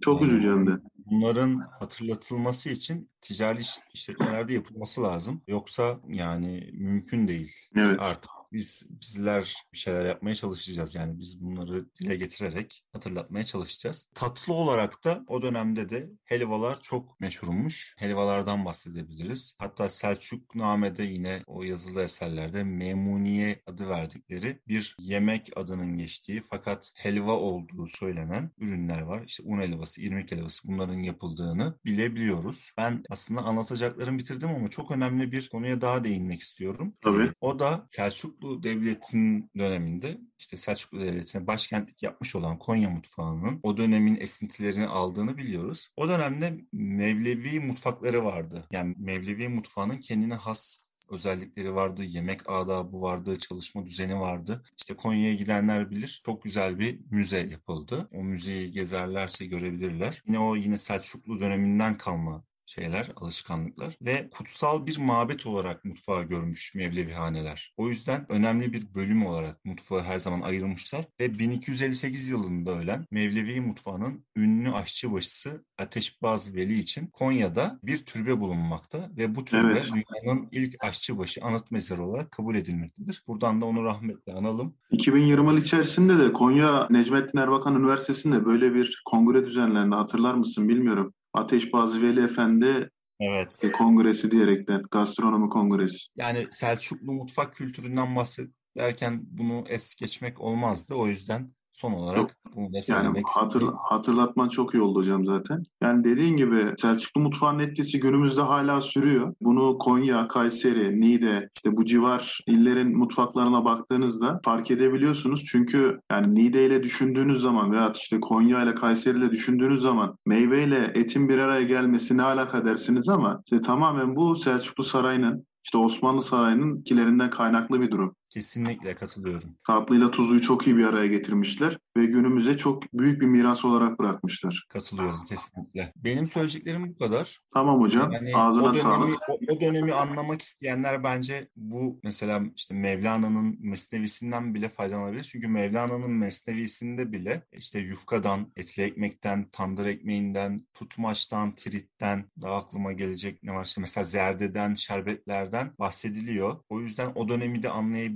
Çok 0.00 0.22
üzücü 0.22 0.50
hem 0.50 0.66
de. 0.66 0.70
Bunların 1.06 1.58
hatırlatılması 1.80 2.70
için 2.70 3.10
ticari 3.20 3.62
işletmelerde 3.94 4.52
yapılması 4.52 5.02
lazım. 5.02 5.42
Yoksa 5.48 6.00
yani 6.08 6.70
mümkün 6.72 7.28
değil. 7.28 7.52
Evet. 7.76 8.02
Artık 8.02 8.30
biz 8.52 8.86
bizler 8.90 9.54
bir 9.72 9.78
şeyler 9.78 10.06
yapmaya 10.06 10.34
çalışacağız. 10.34 10.94
Yani 10.94 11.18
biz 11.18 11.40
bunları 11.40 11.94
dile 11.94 12.16
getirerek 12.16 12.84
hatırlatmaya 12.92 13.44
çalışacağız. 13.44 14.08
Tatlı 14.14 14.54
olarak 14.54 15.04
da 15.04 15.24
o 15.28 15.42
dönemde 15.42 15.88
de 15.88 16.10
helvalar 16.24 16.80
çok 16.80 17.20
meşhurmuş. 17.20 17.94
Helvalardan 17.98 18.64
bahsedebiliriz. 18.64 19.56
Hatta 19.58 19.88
Selçukname'de 19.88 21.02
yine 21.02 21.42
o 21.46 21.62
yazılı 21.62 22.02
eserlerde 22.02 22.64
Memuniye 22.64 23.62
adı 23.66 23.88
verdikleri 23.88 24.60
bir 24.68 24.96
yemek 24.98 25.50
adının 25.56 25.98
geçtiği 25.98 26.42
fakat 26.50 26.92
helva 26.96 27.32
olduğu 27.32 27.86
söylenen 27.86 28.50
ürünler 28.58 29.02
var. 29.02 29.24
İşte 29.26 29.42
un 29.46 29.60
helvası, 29.60 30.02
irmik 30.02 30.32
helvası 30.32 30.68
bunların 30.68 30.98
yapıldığını 30.98 31.78
bilebiliyoruz. 31.84 32.72
Ben 32.78 33.02
aslında 33.10 33.40
anlatacaklarımı 33.42 34.18
bitirdim 34.18 34.48
ama 34.48 34.70
çok 34.70 34.90
önemli 34.90 35.32
bir 35.32 35.48
konuya 35.48 35.80
daha 35.80 36.04
değinmek 36.04 36.40
istiyorum. 36.40 36.94
Tabii. 37.00 37.30
O 37.40 37.58
da 37.58 37.86
Selçuk 37.88 38.41
Selçuklu 38.42 38.62
Devleti'nin 38.62 39.50
döneminde 39.58 40.18
işte 40.38 40.56
Selçuklu 40.56 41.00
Devleti'ne 41.00 41.46
başkentlik 41.46 42.02
yapmış 42.02 42.36
olan 42.36 42.58
Konya 42.58 42.90
mutfağının 42.90 43.60
o 43.62 43.76
dönemin 43.76 44.16
esintilerini 44.20 44.86
aldığını 44.86 45.36
biliyoruz. 45.36 45.88
O 45.96 46.08
dönemde 46.08 46.60
Mevlevi 46.72 47.60
mutfakları 47.60 48.24
vardı. 48.24 48.64
Yani 48.72 48.94
Mevlevi 48.98 49.48
mutfağının 49.48 49.98
kendine 49.98 50.34
has 50.34 50.78
özellikleri 51.10 51.74
vardı, 51.74 52.04
yemek 52.04 52.50
adabı 52.50 53.00
vardı, 53.00 53.38
çalışma 53.38 53.86
düzeni 53.86 54.20
vardı. 54.20 54.62
İşte 54.78 54.96
Konya'ya 54.96 55.34
gidenler 55.34 55.90
bilir. 55.90 56.22
Çok 56.26 56.42
güzel 56.42 56.78
bir 56.78 57.00
müze 57.10 57.38
yapıldı. 57.38 58.08
O 58.12 58.22
müzeyi 58.24 58.72
gezerlerse 58.72 59.46
görebilirler. 59.46 60.22
Yine 60.26 60.38
o 60.38 60.56
yine 60.56 60.78
Selçuklu 60.78 61.40
döneminden 61.40 61.98
kalma 61.98 62.44
şeyler, 62.74 63.12
alışkanlıklar 63.16 63.96
ve 64.02 64.30
kutsal 64.30 64.86
bir 64.86 64.98
mabet 64.98 65.46
olarak 65.46 65.84
mutfağı 65.84 66.24
görmüş 66.24 66.74
Mevlevi 66.74 67.12
haneler. 67.12 67.74
O 67.76 67.88
yüzden 67.88 68.26
önemli 68.28 68.72
bir 68.72 68.94
bölüm 68.94 69.26
olarak 69.26 69.64
mutfağı 69.64 70.02
her 70.02 70.18
zaman 70.18 70.40
ayırmışlar 70.40 71.04
ve 71.20 71.38
1258 71.38 72.28
yılında 72.28 72.70
ölen 72.70 73.06
Mevlevi 73.10 73.60
mutfağının 73.60 74.24
ünlü 74.36 74.72
aşçıbaşısı 74.72 75.64
Ateşbaz 75.78 76.54
Veli 76.54 76.78
için 76.78 77.06
Konya'da 77.06 77.78
bir 77.82 77.98
türbe 77.98 78.40
bulunmakta 78.40 79.10
ve 79.16 79.34
bu 79.34 79.44
türbe 79.44 79.72
Evet. 79.72 79.90
dünyanın 79.94 80.48
ilk 80.52 80.84
aşçıbaşı 80.84 81.40
anıt 81.44 81.70
mezarı 81.70 82.02
olarak 82.02 82.30
kabul 82.30 82.54
edilmektedir. 82.54 83.24
Buradan 83.28 83.60
da 83.60 83.66
onu 83.66 83.84
rahmetle 83.84 84.32
analım. 84.32 84.74
2020 84.90 85.50
yıl 85.50 85.58
içerisinde 85.58 86.18
de 86.18 86.32
Konya 86.32 86.86
Necmettin 86.90 87.38
Erbakan 87.38 87.80
Üniversitesi'nde 87.80 88.44
böyle 88.44 88.74
bir 88.74 89.02
kongre 89.04 89.46
düzenlendi. 89.46 89.94
Hatırlar 89.94 90.34
mısın 90.34 90.68
bilmiyorum. 90.68 91.14
Ateşbaz 91.32 92.02
Veli 92.02 92.24
Efendi 92.24 92.90
Evet. 93.20 93.64
e, 93.64 93.72
kongresi 93.72 94.30
diyerekten. 94.30 94.82
Gastronomi 94.90 95.48
kongresi. 95.48 96.08
Yani 96.16 96.46
Selçuklu 96.50 97.12
mutfak 97.12 97.54
kültüründen 97.54 98.16
bahsederken 98.16 99.20
bunu 99.24 99.64
es 99.68 99.94
geçmek 99.94 100.40
olmazdı. 100.40 100.94
O 100.94 101.06
yüzden 101.06 101.52
son 101.72 101.92
olarak 101.92 102.36
bunu 102.56 102.66
da 102.72 102.76
Yani 102.76 102.84
söylemek 102.84 103.24
hatır, 103.28 103.60
istedim. 103.60 103.76
hatırlatman 103.90 104.48
çok 104.48 104.74
iyi 104.74 104.82
oldu 104.82 104.98
hocam 104.98 105.24
zaten. 105.24 105.62
Yani 105.82 106.04
dediğin 106.04 106.36
gibi 106.36 106.74
Selçuklu 106.78 107.20
mutfağının 107.20 107.58
etkisi 107.58 108.00
günümüzde 108.00 108.40
hala 108.40 108.80
sürüyor. 108.80 109.34
Bunu 109.40 109.78
Konya, 109.78 110.28
Kayseri, 110.28 111.00
Niğde 111.00 111.48
işte 111.56 111.76
bu 111.76 111.84
civar 111.84 112.40
illerin 112.46 112.98
mutfaklarına 112.98 113.64
baktığınızda 113.64 114.40
fark 114.44 114.70
edebiliyorsunuz. 114.70 115.44
Çünkü 115.44 116.00
yani 116.10 116.34
Niğde 116.34 116.66
ile 116.66 116.82
düşündüğünüz 116.82 117.40
zaman 117.40 117.72
veya 117.72 117.92
işte 117.96 118.20
Konya 118.20 118.62
ile 118.62 118.74
Kayseri 118.74 119.18
ile 119.18 119.30
düşündüğünüz 119.30 119.80
zaman 119.80 120.16
meyveyle 120.26 120.92
etin 120.94 121.28
bir 121.28 121.38
araya 121.38 121.62
gelmesi 121.62 122.16
ne 122.16 122.22
alaka 122.22 122.64
dersiniz 122.64 123.08
ama 123.08 123.42
işte 123.46 123.60
tamamen 123.60 124.16
bu 124.16 124.36
Selçuklu 124.36 124.84
Sarayı'nın 124.84 125.46
işte 125.64 125.78
Osmanlı 125.78 126.22
Sarayı'nın 126.22 126.82
kilerinden 126.82 127.30
kaynaklı 127.30 127.80
bir 127.80 127.90
durum. 127.90 128.14
Kesinlikle 128.32 128.94
katılıyorum. 128.94 129.56
Tatlıyla 129.66 130.10
tuzluyu 130.10 130.40
çok 130.40 130.66
iyi 130.66 130.76
bir 130.76 130.84
araya 130.84 131.06
getirmişler 131.06 131.78
ve 131.96 132.06
günümüze 132.06 132.56
çok 132.56 132.92
büyük 132.92 133.20
bir 133.20 133.26
miras 133.26 133.64
olarak 133.64 133.98
bırakmışlar. 133.98 134.66
Katılıyorum 134.68 135.24
kesinlikle. 135.28 135.92
Benim 135.96 136.26
söyleyeceklerim 136.26 136.88
bu 136.88 136.98
kadar. 136.98 137.40
Tamam 137.54 137.80
hocam. 137.80 138.12
Yani 138.12 138.36
Ağzına 138.36 138.62
o 138.62 138.66
dönemi, 138.66 138.82
sağlık. 138.82 139.18
o, 139.28 139.38
o 139.48 139.60
dönemi 139.60 139.94
anlamak 139.94 140.42
isteyenler 140.42 141.04
bence 141.04 141.48
bu 141.56 142.00
mesela 142.02 142.42
işte 142.56 142.74
Mevlana'nın 142.74 143.56
Mesnevisinden 143.60 144.54
bile 144.54 144.68
faydalanabilir. 144.68 145.24
Çünkü 145.24 145.48
Mevlana'nın 145.48 146.10
Mesnevisinde 146.10 147.12
bile 147.12 147.42
işte 147.52 147.78
yufkadan, 147.78 148.52
etli 148.56 148.82
ekmekten, 148.82 149.48
tandır 149.52 149.86
ekmeğinden, 149.86 150.66
tutmaçtan, 150.74 151.54
tiritten, 151.54 152.24
daha 152.40 152.56
aklıma 152.56 152.92
gelecek 152.92 153.42
ne 153.42 153.54
var 153.54 153.64
işte 153.64 153.80
mesela 153.80 154.04
zerdeden, 154.04 154.74
şerbetlerden 154.74 155.72
bahsediliyor. 155.78 156.56
O 156.68 156.80
yüzden 156.80 157.12
o 157.14 157.28
dönemi 157.28 157.62
de 157.62 157.70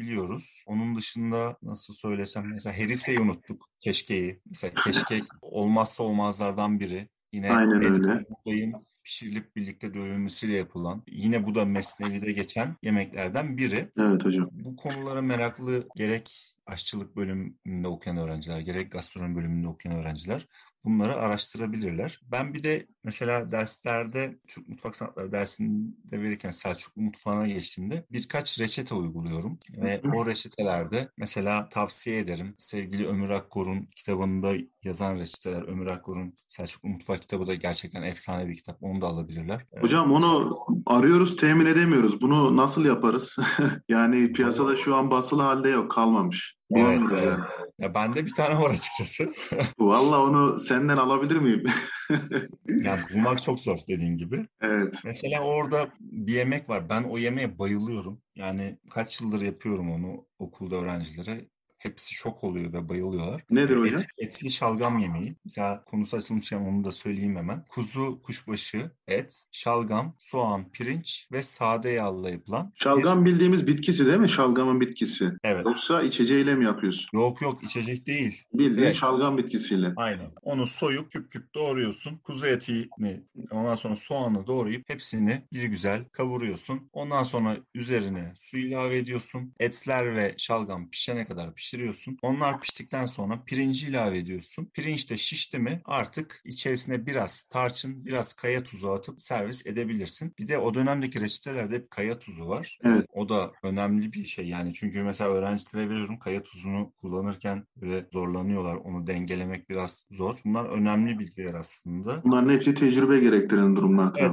anlayabiliyoruz. 0.06 0.62
Onun 0.66 0.96
dışında 0.96 1.56
nasıl 1.62 1.94
söylesem 1.94 2.50
mesela 2.52 2.76
heriseyi 2.76 3.20
unuttuk. 3.20 3.68
Keşkeyi. 3.80 4.40
Mesela 4.46 4.74
keşkek 4.84 5.24
olmazsa 5.42 6.02
olmazlardan 6.02 6.80
biri. 6.80 7.08
Yine 7.32 7.50
Aynen 7.50 7.82
öyle. 7.82 8.24
buğdayın 8.30 8.74
pişirilip 9.04 9.56
birlikte 9.56 9.94
dövülmesiyle 9.94 10.52
yapılan 10.52 11.02
yine 11.08 11.46
bu 11.46 11.54
da 11.54 11.64
Mesnevi'de 11.64 12.32
geçen 12.32 12.76
yemeklerden 12.82 13.56
biri. 13.56 13.90
Evet 13.98 14.24
hocam. 14.24 14.48
Bu 14.52 14.76
konulara 14.76 15.22
meraklı 15.22 15.88
gerek 15.96 16.56
aşçılık 16.66 17.16
bölümünde 17.16 17.88
okuyan 17.88 18.16
öğrenciler 18.16 18.60
gerek 18.60 18.92
gastronomi 18.92 19.36
bölümünde 19.36 19.68
okuyan 19.68 19.98
öğrenciler 19.98 20.46
bunları 20.86 21.14
araştırabilirler. 21.14 22.20
Ben 22.32 22.54
bir 22.54 22.62
de 22.62 22.86
mesela 23.04 23.52
derslerde 23.52 24.38
Türk 24.48 24.68
Mutfak 24.68 24.96
Sanatları 24.96 25.32
dersinde 25.32 26.22
verirken 26.22 26.50
Selçuklu 26.50 27.02
mutfağına 27.02 27.46
geçtiğimde 27.46 28.06
birkaç 28.12 28.60
reçete 28.60 28.94
uyguluyorum. 28.94 29.58
Ve 29.76 30.00
o 30.14 30.26
reçetelerde 30.26 31.08
mesela 31.18 31.68
tavsiye 31.68 32.18
ederim. 32.18 32.54
Sevgili 32.58 33.06
Ömür 33.06 33.30
Akkor'un 33.30 33.88
kitabında 33.96 34.54
yazan 34.82 35.18
reçeteler. 35.18 35.62
Ömür 35.62 35.86
Akkor'un 35.86 36.34
Selçuklu 36.48 36.88
Mutfak 36.88 37.22
kitabı 37.22 37.46
da 37.46 37.54
gerçekten 37.54 38.02
efsane 38.02 38.48
bir 38.48 38.56
kitap. 38.56 38.76
Onu 38.80 39.00
da 39.00 39.06
alabilirler. 39.06 39.66
Ee, 39.72 39.80
Hocam 39.80 40.12
onu 40.12 40.56
arıyoruz, 40.86 41.36
temin 41.36 41.66
edemiyoruz. 41.66 42.20
Bunu 42.20 42.56
nasıl 42.56 42.84
yaparız? 42.84 43.38
yani 43.88 44.32
piyasada 44.32 44.76
şu 44.76 44.96
an 44.96 45.10
basılı 45.10 45.42
halde 45.42 45.68
yok, 45.68 45.90
kalmamış. 45.90 46.55
Evet, 46.74 47.00
evet. 47.12 47.38
Ya 47.78 47.94
bende 47.94 48.26
bir 48.26 48.34
tane 48.34 48.60
var 48.60 48.70
açıkçası. 48.70 49.32
Vallahi 49.78 50.20
onu 50.20 50.58
senden 50.58 50.96
alabilir 50.96 51.36
miyim? 51.36 51.64
Yani 52.68 53.00
bulmak 53.14 53.42
çok 53.42 53.60
zor 53.60 53.78
dediğin 53.88 54.16
gibi. 54.16 54.46
evet. 54.60 55.00
Mesela 55.04 55.40
orada 55.44 55.88
bir 56.00 56.32
yemek 56.34 56.68
var. 56.68 56.88
Ben 56.88 57.02
o 57.02 57.18
yemeğe 57.18 57.58
bayılıyorum. 57.58 58.22
Yani 58.36 58.78
kaç 58.90 59.20
yıldır 59.20 59.40
yapıyorum 59.40 59.90
onu 59.90 60.26
okulda 60.38 60.76
öğrencilere. 60.76 61.48
Hepsi 61.86 62.14
şok 62.14 62.44
oluyor 62.44 62.72
ve 62.72 62.88
bayılıyorlar. 62.88 63.44
Nedir 63.50 63.76
Et- 63.76 63.92
hocam? 63.92 64.02
etli 64.18 64.50
şalgam 64.50 64.98
yemeği. 64.98 65.36
Mesela 65.44 65.84
konusu 65.84 66.16
açılmışken 66.16 66.58
onu 66.60 66.84
da 66.84 66.92
söyleyeyim 66.92 67.36
hemen. 67.36 67.64
Kuzu, 67.68 68.22
kuşbaşı, 68.22 68.90
et, 69.08 69.44
şalgam, 69.52 70.14
soğan, 70.18 70.70
pirinç 70.72 71.28
ve 71.32 71.42
sade 71.42 71.90
yağla 71.90 72.30
yapılan 72.30 72.72
bir... 72.74 72.80
Şalgam 72.84 73.24
bildiğimiz 73.24 73.66
bitkisi 73.66 74.06
değil 74.06 74.18
mi? 74.18 74.28
Şalgamın 74.28 74.80
bitkisi. 74.80 75.32
Evet. 75.44 75.64
Yoksa 75.66 76.02
içeceğiyle 76.02 76.54
mi 76.54 76.64
yapıyorsun? 76.64 77.08
Yok 77.12 77.42
yok 77.42 77.62
içecek 77.62 78.06
değil. 78.06 78.42
Bildiğin 78.52 78.86
Evet. 78.86 78.96
şalgam 78.96 79.38
bitkisiyle. 79.38 79.92
Aynen. 79.96 80.30
Onu 80.42 80.66
soyup 80.66 81.12
küp 81.12 81.30
küp 81.30 81.54
doğruyorsun. 81.54 82.16
Kuzu 82.16 82.46
etini 82.46 83.22
ondan 83.50 83.74
sonra 83.74 83.96
soğanı 83.96 84.46
doğrayıp 84.46 84.90
hepsini 84.90 85.42
bir 85.52 85.62
güzel 85.62 86.04
kavuruyorsun. 86.04 86.90
Ondan 86.92 87.22
sonra 87.22 87.56
üzerine 87.74 88.32
su 88.36 88.58
ilave 88.58 88.98
ediyorsun. 88.98 89.54
Etler 89.60 90.16
ve 90.16 90.34
şalgam 90.38 90.90
pişene 90.90 91.26
kadar 91.26 91.54
pişiriyorsun. 91.76 92.18
Onlar 92.22 92.60
piştikten 92.60 93.06
sonra 93.06 93.42
pirinci 93.46 93.86
ilave 93.86 94.18
ediyorsun. 94.18 94.70
Pirinç 94.74 95.10
de 95.10 95.18
şişti 95.18 95.58
mi 95.58 95.80
artık 95.84 96.42
içerisine 96.44 97.06
biraz 97.06 97.44
tarçın, 97.44 98.04
biraz 98.04 98.34
kaya 98.34 98.62
tuzu 98.62 98.88
atıp 98.88 99.22
servis 99.22 99.66
edebilirsin. 99.66 100.34
Bir 100.38 100.48
de 100.48 100.58
o 100.58 100.74
dönemdeki 100.74 101.20
reçetelerde 101.20 101.74
hep 101.74 101.90
kaya 101.90 102.18
tuzu 102.18 102.48
var. 102.48 102.78
Evet. 102.84 103.06
O 103.12 103.28
da 103.28 103.52
önemli 103.62 104.12
bir 104.12 104.24
şey 104.24 104.48
yani 104.48 104.72
çünkü 104.72 105.02
mesela 105.02 105.30
öğrencilere 105.30 105.88
veriyorum 105.88 106.18
kaya 106.18 106.42
tuzunu 106.42 106.92
kullanırken 107.00 107.66
böyle 107.76 108.06
zorlanıyorlar. 108.12 108.76
Onu 108.76 109.06
dengelemek 109.06 109.70
biraz 109.70 110.06
zor. 110.10 110.36
Bunlar 110.44 110.64
önemli 110.64 111.18
bilgiler 111.18 111.54
aslında. 111.54 112.22
Bunların 112.24 112.54
hepsi 112.54 112.74
tecrübe 112.74 113.20
gerektiren 113.20 113.76
durumlar 113.76 114.12
Evet. 114.18 114.32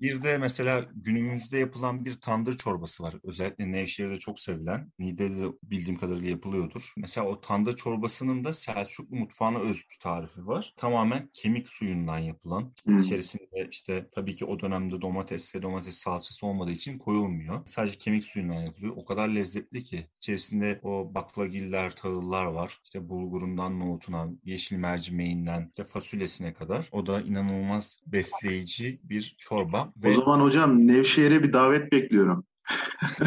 Bir 0.00 0.22
de 0.22 0.38
mesela 0.38 0.86
günümüzde 0.94 1.58
yapılan 1.58 2.04
bir 2.04 2.20
tandır 2.20 2.58
çorbası 2.58 3.02
var. 3.02 3.14
Özellikle 3.24 3.72
Nevşehir'de 3.72 4.18
çok 4.18 4.38
sevilen. 4.38 4.92
Niğde'de 4.98 5.40
de 5.40 5.46
bildiğim 5.62 5.98
kadarıyla 5.98 6.30
yapılıyordur. 6.30 6.92
Mesela 6.96 7.26
o 7.26 7.40
tandır 7.40 7.76
çorbasının 7.76 8.44
da 8.44 8.52
Selçuklu 8.52 9.16
mutfağına 9.16 9.58
özgü 9.58 9.98
tarifi 10.00 10.46
var. 10.46 10.72
Tamamen 10.76 11.30
kemik 11.34 11.68
suyundan 11.68 12.18
yapılan. 12.18 12.74
Hmm. 12.84 12.98
İçerisinde 12.98 13.68
işte 13.70 14.08
tabii 14.12 14.34
ki 14.34 14.44
o 14.44 14.60
dönemde 14.60 15.00
domates 15.00 15.54
ve 15.54 15.62
domates 15.62 15.96
salçası 15.96 16.46
olmadığı 16.46 16.72
için 16.72 16.98
koyulmuyor. 16.98 17.62
Sadece 17.66 17.98
kemik 17.98 18.24
suyundan 18.24 18.62
yapılıyor. 18.62 18.92
O 18.96 19.04
kadar 19.04 19.28
lezzetli 19.28 19.82
ki. 19.82 20.06
İçerisinde 20.16 20.80
o 20.82 21.14
baklagiller, 21.14 21.96
tahıllar 21.96 22.44
var. 22.44 22.80
İşte 22.84 23.08
bulgurundan 23.08 23.80
nohutuna, 23.80 24.28
yeşil 24.44 24.76
mercimeğinden, 24.76 25.68
işte 25.68 25.84
fasulyesine 25.84 26.54
kadar. 26.54 26.88
O 26.92 27.06
da 27.06 27.20
inanılmaz 27.20 27.98
besleyici 28.06 29.00
bir 29.02 29.36
çorba. 29.38 29.89
O 30.06 30.10
zaman 30.10 30.40
hocam 30.40 30.86
Nevşehir'e 30.86 31.42
bir 31.42 31.52
davet 31.52 31.92
bekliyorum. 31.92 32.44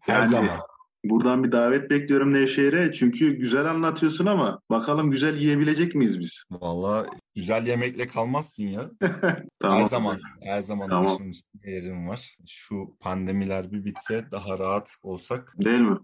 her 0.00 0.18
Yani 0.18 0.28
zaman. 0.28 0.58
Buradan 1.04 1.44
bir 1.44 1.52
davet 1.52 1.90
bekliyorum 1.90 2.32
Nevşehir'e. 2.32 2.92
Çünkü 2.92 3.36
güzel 3.38 3.70
anlatıyorsun 3.70 4.26
ama 4.26 4.60
bakalım 4.70 5.10
güzel 5.10 5.36
yiyebilecek 5.36 5.94
miyiz 5.94 6.20
biz? 6.20 6.44
Vallahi 6.50 7.08
güzel 7.34 7.66
yemekle 7.66 8.06
kalmazsın 8.06 8.62
ya. 8.62 8.90
Tamam. 9.58 9.80
Her 9.80 9.84
zaman, 9.84 10.18
her 10.42 10.62
zaman 10.62 10.88
Tamam. 10.90 11.18
yerim 11.64 12.08
var. 12.08 12.36
Şu 12.46 12.96
pandemiler 13.00 13.72
bir 13.72 13.84
bitse 13.84 14.24
daha 14.30 14.58
rahat 14.58 14.96
olsak 15.02 15.54
Değil 15.64 15.80
mi? 15.80 15.98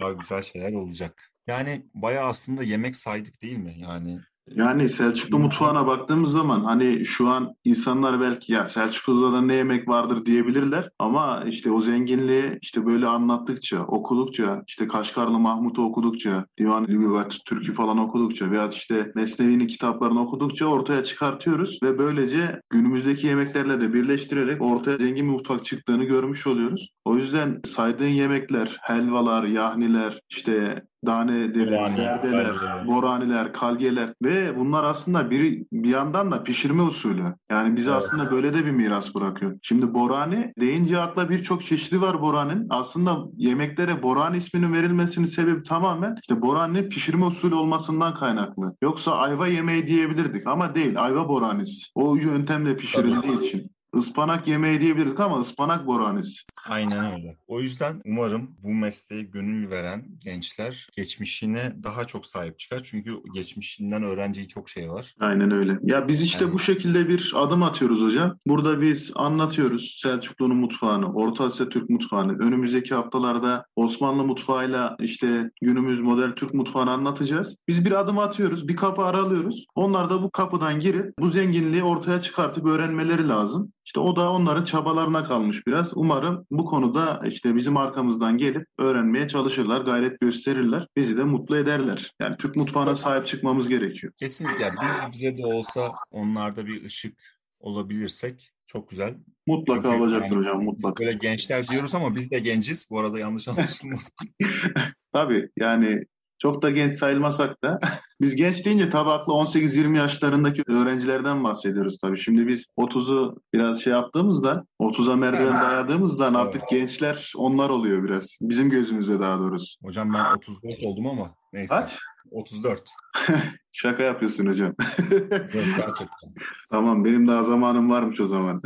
daha 0.00 0.12
güzel 0.12 0.42
şeyler 0.42 0.72
olacak. 0.72 1.30
Yani 1.46 1.86
bayağı 1.94 2.28
aslında 2.28 2.62
yemek 2.62 2.96
saydık 2.96 3.42
değil 3.42 3.58
mi? 3.58 3.74
Yani 3.78 4.20
Yani 4.54 4.88
Selçuklu 4.88 5.38
mutfağına 5.38 5.86
baktığımız 5.86 6.32
zaman 6.32 6.64
hani 6.64 7.04
şu 7.04 7.28
an 7.28 7.54
insanlar 7.64 8.20
belki 8.20 8.52
ya 8.52 8.66
Selçuklu'da 8.66 9.32
da 9.32 9.40
ne 9.40 9.54
yemek 9.54 9.88
vardır? 9.88 10.26
diyebilirler. 10.26 10.90
Ama 10.98 11.44
işte 11.46 11.70
o 11.70 11.80
zenginliği 11.80 12.58
işte 12.62 12.86
böyle 12.86 13.06
anlattıkça, 13.06 13.84
okudukça, 13.84 14.62
işte 14.66 14.88
Kaşgarlı 14.88 15.38
Mahmut'u 15.38 15.82
okudukça, 15.82 16.46
Divan 16.58 16.86
Lügat 16.86 17.38
Türkü 17.46 17.72
falan 17.72 17.98
okudukça 17.98 18.50
veya 18.50 18.68
işte 18.68 19.12
Mesnevi'nin 19.14 19.66
kitaplarını 19.66 20.22
okudukça 20.22 20.66
ortaya 20.66 21.04
çıkartıyoruz 21.04 21.78
ve 21.82 21.98
böylece 21.98 22.60
günümüzdeki 22.70 23.26
yemeklerle 23.26 23.80
de 23.80 23.92
birleştirerek 23.92 24.62
ortaya 24.62 24.98
zengin 24.98 25.26
bir 25.26 25.32
mutfak 25.32 25.64
çıktığını 25.64 26.04
görmüş 26.04 26.46
oluyoruz. 26.46 26.90
O 27.04 27.16
yüzden 27.16 27.60
saydığın 27.64 28.06
yemekler, 28.06 28.76
helvalar, 28.80 29.44
yahniler, 29.44 30.20
işte 30.30 30.82
dane 31.06 31.54
Borani, 31.54 31.96
kalgeler. 31.96 32.86
boraniler, 32.86 33.52
kalgeler 33.52 34.14
ve 34.24 34.58
bunlar 34.58 34.84
aslında 34.84 35.30
bir, 35.30 35.64
bir 35.72 35.88
yandan 35.88 36.30
da 36.30 36.42
pişirme 36.42 36.82
usulü. 36.82 37.24
Yani 37.50 37.76
bize 37.76 37.90
Evet. 37.90 38.02
aslında 38.02 38.30
böyle 38.30 38.54
de 38.54 38.64
bir 38.66 38.70
miras 38.70 39.14
bırakıyor. 39.14 39.58
Şimdi 39.62 39.94
borani 39.94 40.52
deyince 40.60 41.00
akla 41.00 41.30
birçok 41.30 41.62
çeşidi 41.62 42.00
var 42.00 42.22
boranın. 42.22 42.66
Aslında 42.70 43.18
yemeklere 43.36 44.02
borani 44.02 44.36
isminin 44.36 44.72
verilmesinin 44.72 45.26
sebebi 45.26 45.62
tamamen 45.62 46.16
işte 46.22 46.42
boraninin 46.42 46.88
pişirme 46.88 47.24
usulü 47.24 47.54
olmasından 47.54 48.14
kaynaklı. 48.14 48.76
Yoksa 48.82 49.12
ayva 49.12 49.46
yemeği 49.46 49.86
diyebilirdik 49.86 50.46
ama 50.46 50.74
değil. 50.74 51.04
Ayva 51.04 51.28
boranisi. 51.28 51.90
O 51.94 52.16
yöntemle 52.16 52.76
pişirildiği 52.76 53.38
için. 53.40 53.70
Ispanak 53.98 54.48
yemeği 54.48 54.80
diyebilirdik 54.80 55.20
ama 55.20 55.40
ıspanak 55.40 55.86
boranisi. 55.86 56.42
aynen 56.68 57.12
öyle. 57.14 57.36
O 57.46 57.60
yüzden 57.60 58.02
umarım 58.04 58.50
bu 58.62 58.68
mesleğe 58.74 59.22
gönül 59.22 59.70
veren 59.70 60.04
gençler 60.24 60.88
geçmişine 60.96 61.72
daha 61.82 62.04
çok 62.04 62.26
sahip 62.26 62.58
çıkar. 62.58 62.80
Çünkü 62.84 63.10
geçmişinden 63.34 64.02
öğreneceği 64.02 64.48
çok 64.48 64.68
şey 64.68 64.90
var. 64.90 65.14
Aynen 65.20 65.50
öyle. 65.50 65.78
Ya 65.82 66.08
biz 66.08 66.22
işte 66.22 66.44
Yani- 66.44 66.54
bu 66.54 66.58
şekilde 66.58 67.08
bir 67.08 67.32
adım 67.36 67.62
atıyoruz 67.62 68.02
hocam. 68.02 68.38
Burada 68.46 68.80
biz 68.80 69.12
anlatıyoruz 69.14 69.98
Selçuklu'nun 70.02 70.56
mutfağını, 70.56 71.14
Orta 71.14 71.44
Asya 71.44 71.68
Türk 71.68 71.90
mutfağını. 71.90 72.38
Önümüzdeki 72.38 72.94
haftalarda 72.94 73.64
Osmanlı 73.76 74.24
mutfağıyla 74.24 74.96
işte 75.00 75.50
günümüz 75.62 76.00
modern 76.00 76.32
Türk 76.32 76.54
mutfağını 76.54 76.90
anlatacağız. 76.90 77.56
Biz 77.68 77.84
bir 77.84 78.00
adım 78.00 78.18
atıyoruz, 78.18 78.68
bir 78.68 78.76
kapı 78.76 79.02
aralıyoruz. 79.02 79.66
Onlar 79.74 80.10
da 80.10 80.22
bu 80.22 80.30
kapıdan 80.30 80.80
girip 80.80 81.18
bu 81.18 81.28
zenginliği 81.28 81.82
ortaya 81.82 82.20
çıkartıp 82.20 82.66
öğrenmeleri 82.66 83.28
lazım. 83.28 83.72
İşte 83.88 84.00
o 84.00 84.16
da 84.16 84.32
onların 84.32 84.64
çabalarına 84.64 85.24
kalmış 85.24 85.66
biraz. 85.66 85.92
Umarım 85.94 86.46
bu 86.50 86.64
konuda 86.64 87.20
işte 87.26 87.54
bizim 87.54 87.76
arkamızdan 87.76 88.38
gelip 88.38 88.66
öğrenmeye 88.78 89.28
çalışırlar, 89.28 89.80
gayret 89.80 90.20
gösterirler. 90.20 90.86
Bizi 90.96 91.16
de 91.16 91.24
mutlu 91.24 91.56
ederler. 91.56 92.12
Yani 92.20 92.36
Türk 92.36 92.56
mutfağına 92.56 92.94
sahip 92.94 93.26
çıkmamız 93.26 93.68
gerekiyor. 93.68 94.12
Kesinlikle 94.16 94.64
bir 94.64 95.12
bize 95.12 95.38
de 95.38 95.46
olsa 95.46 95.92
onlarda 96.10 96.66
bir 96.66 96.84
ışık 96.84 97.38
olabilirsek 97.60 98.52
çok 98.66 98.90
güzel. 98.90 99.14
Mutlaka 99.46 99.82
Çünkü 99.82 100.02
olacaktır 100.02 100.36
yani 100.36 100.40
hocam 100.40 100.64
mutlaka. 100.64 101.04
böyle 101.04 101.12
gençler 101.12 101.68
diyoruz 101.68 101.94
ama 101.94 102.14
biz 102.14 102.30
de 102.30 102.38
genciz. 102.38 102.88
Bu 102.90 103.00
arada 103.00 103.18
yanlış 103.18 103.48
anlaşılmasın. 103.48 104.28
Tabii 105.12 105.50
yani 105.56 106.04
çok 106.38 106.62
da 106.62 106.70
genç 106.70 106.96
sayılmasak 106.96 107.62
da 107.64 107.80
biz 108.20 108.36
genç 108.36 108.64
deyince 108.64 108.90
tabii 108.90 109.10
akla 109.10 109.32
18-20 109.32 109.96
yaşlarındaki 109.96 110.62
öğrencilerden 110.66 111.44
bahsediyoruz 111.44 111.98
tabii. 111.98 112.18
Şimdi 112.18 112.46
biz 112.46 112.66
30'u 112.78 113.36
biraz 113.54 113.82
şey 113.82 113.92
yaptığımızda 113.92 114.64
30'a 114.80 115.16
merdiven 115.16 115.62
dayadığımızdan 115.62 116.34
artık 116.34 116.68
gençler 116.68 117.32
onlar 117.36 117.70
oluyor 117.70 118.04
biraz. 118.04 118.38
Bizim 118.40 118.70
gözümüzde 118.70 119.20
daha 119.20 119.38
doğrusu. 119.38 119.78
Hocam 119.84 120.14
ben 120.14 120.24
34 120.36 120.82
oldum 120.82 121.06
ama 121.06 121.34
neyse. 121.52 121.74
Kaç? 121.74 121.98
34. 122.30 122.90
Şaka 123.72 124.02
yapıyorsun 124.02 124.46
hocam. 124.46 124.74
Evet, 125.10 125.52
gerçekten. 125.52 126.34
tamam 126.70 127.04
benim 127.04 127.28
daha 127.28 127.42
zamanım 127.42 127.90
varmış 127.90 128.20
o 128.20 128.26
zaman. 128.26 128.62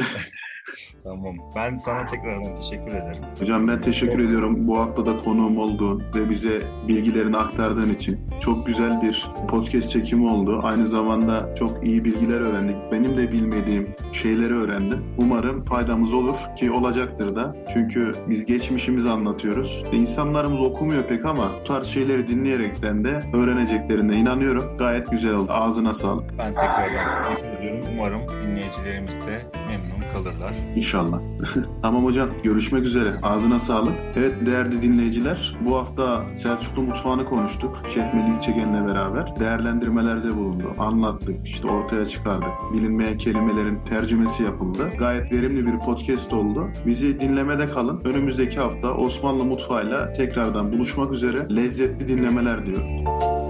Tamam. 1.05 1.37
Ben 1.57 1.77
sana 1.77 2.07
tekrardan 2.07 2.55
teşekkür 2.55 2.90
ederim. 2.90 3.22
Hocam 3.38 3.68
ben 3.68 3.81
teşekkür 3.81 4.18
ediyorum 4.18 4.68
bu 4.68 4.79
hafta 4.79 5.07
da 5.07 5.16
konuğum 5.16 5.59
olduğun 5.59 6.03
ve 6.14 6.31
bize 6.31 6.62
bilgilerini 6.88 7.37
aktardığın 7.37 7.90
için. 7.94 8.20
Çok 8.40 8.66
güzel 8.66 9.03
bir 9.03 9.31
podcast 9.48 9.90
çekimi 9.90 10.31
oldu. 10.31 10.61
Aynı 10.62 10.87
zamanda 10.87 11.55
çok 11.55 11.85
iyi 11.87 12.05
bilgiler 12.05 12.40
öğrendik. 12.40 12.77
Benim 12.92 13.16
de 13.16 13.33
bilmediğim 13.33 13.94
şeyleri 14.12 14.55
öğrendim. 14.55 15.05
Umarım 15.18 15.64
faydamız 15.64 16.14
olur 16.14 16.37
ki 16.57 16.70
olacaktır 16.70 17.37
da. 17.37 17.57
Çünkü 17.72 18.12
biz 18.29 18.46
geçmişimizi 18.46 19.11
anlatıyoruz. 19.11 19.85
Ve 19.92 19.96
İnsanlarımız 19.96 20.61
okumuyor 20.61 21.03
pek 21.09 21.25
ama 21.27 21.53
bu 21.61 21.64
tarz 21.64 21.87
şeyleri 21.87 22.29
dinleyerekten 22.29 23.05
de 23.05 23.20
öğreneceklerine 23.35 24.16
inanıyorum. 24.16 24.79
Gayet 24.79 25.11
güzel 25.11 25.35
oldu. 25.35 25.53
Ağzına 25.53 25.94
sağlık. 25.94 26.38
Ben 26.38 26.55
tekrardan 26.55 27.35
teşekkür 27.35 27.59
ediyorum. 27.59 27.81
Umarım 27.94 28.20
dinleyicilerimiz 28.44 29.18
de 29.27 29.42
memnun 29.68 29.92
kalırlar. 30.12 30.53
İnşallah. 30.77 31.20
tamam 31.83 32.05
hocam 32.05 32.29
görüşmek 32.42 32.85
üzere. 32.85 33.12
Ağzına 33.22 33.59
sağlık. 33.59 33.94
Evet 34.16 34.46
değerli 34.46 34.83
dinleyiciler 34.83 35.57
bu 35.61 35.77
hafta 35.77 36.25
Selçuklu 36.35 36.83
mutfağını 36.83 37.25
konuştuk. 37.25 37.77
Şef 37.94 38.14
Melih 38.14 38.40
Çegen'le 38.40 38.87
beraber 38.88 39.37
değerlendirmelerde 39.40 40.37
bulundu. 40.37 40.72
Anlattık 40.79 41.46
işte 41.46 41.68
ortaya 41.68 42.07
çıkardık. 42.07 42.51
Bilinmeyen 42.72 43.18
kelimelerin 43.18 43.79
tercümesi 43.85 44.42
yapıldı. 44.42 44.90
Gayet 44.98 45.33
verimli 45.33 45.66
bir 45.66 45.79
podcast 45.79 46.33
oldu. 46.33 46.68
Bizi 46.87 47.20
dinlemede 47.20 47.66
kalın. 47.66 48.01
Önümüzdeki 48.05 48.61
hafta 48.61 48.94
Osmanlı 48.94 49.44
mutfağıyla 49.44 50.12
tekrardan 50.12 50.72
buluşmak 50.72 51.12
üzere. 51.12 51.57
Lezzetli 51.57 52.09
dinlemeler 52.09 52.66
diyorum. 52.66 53.42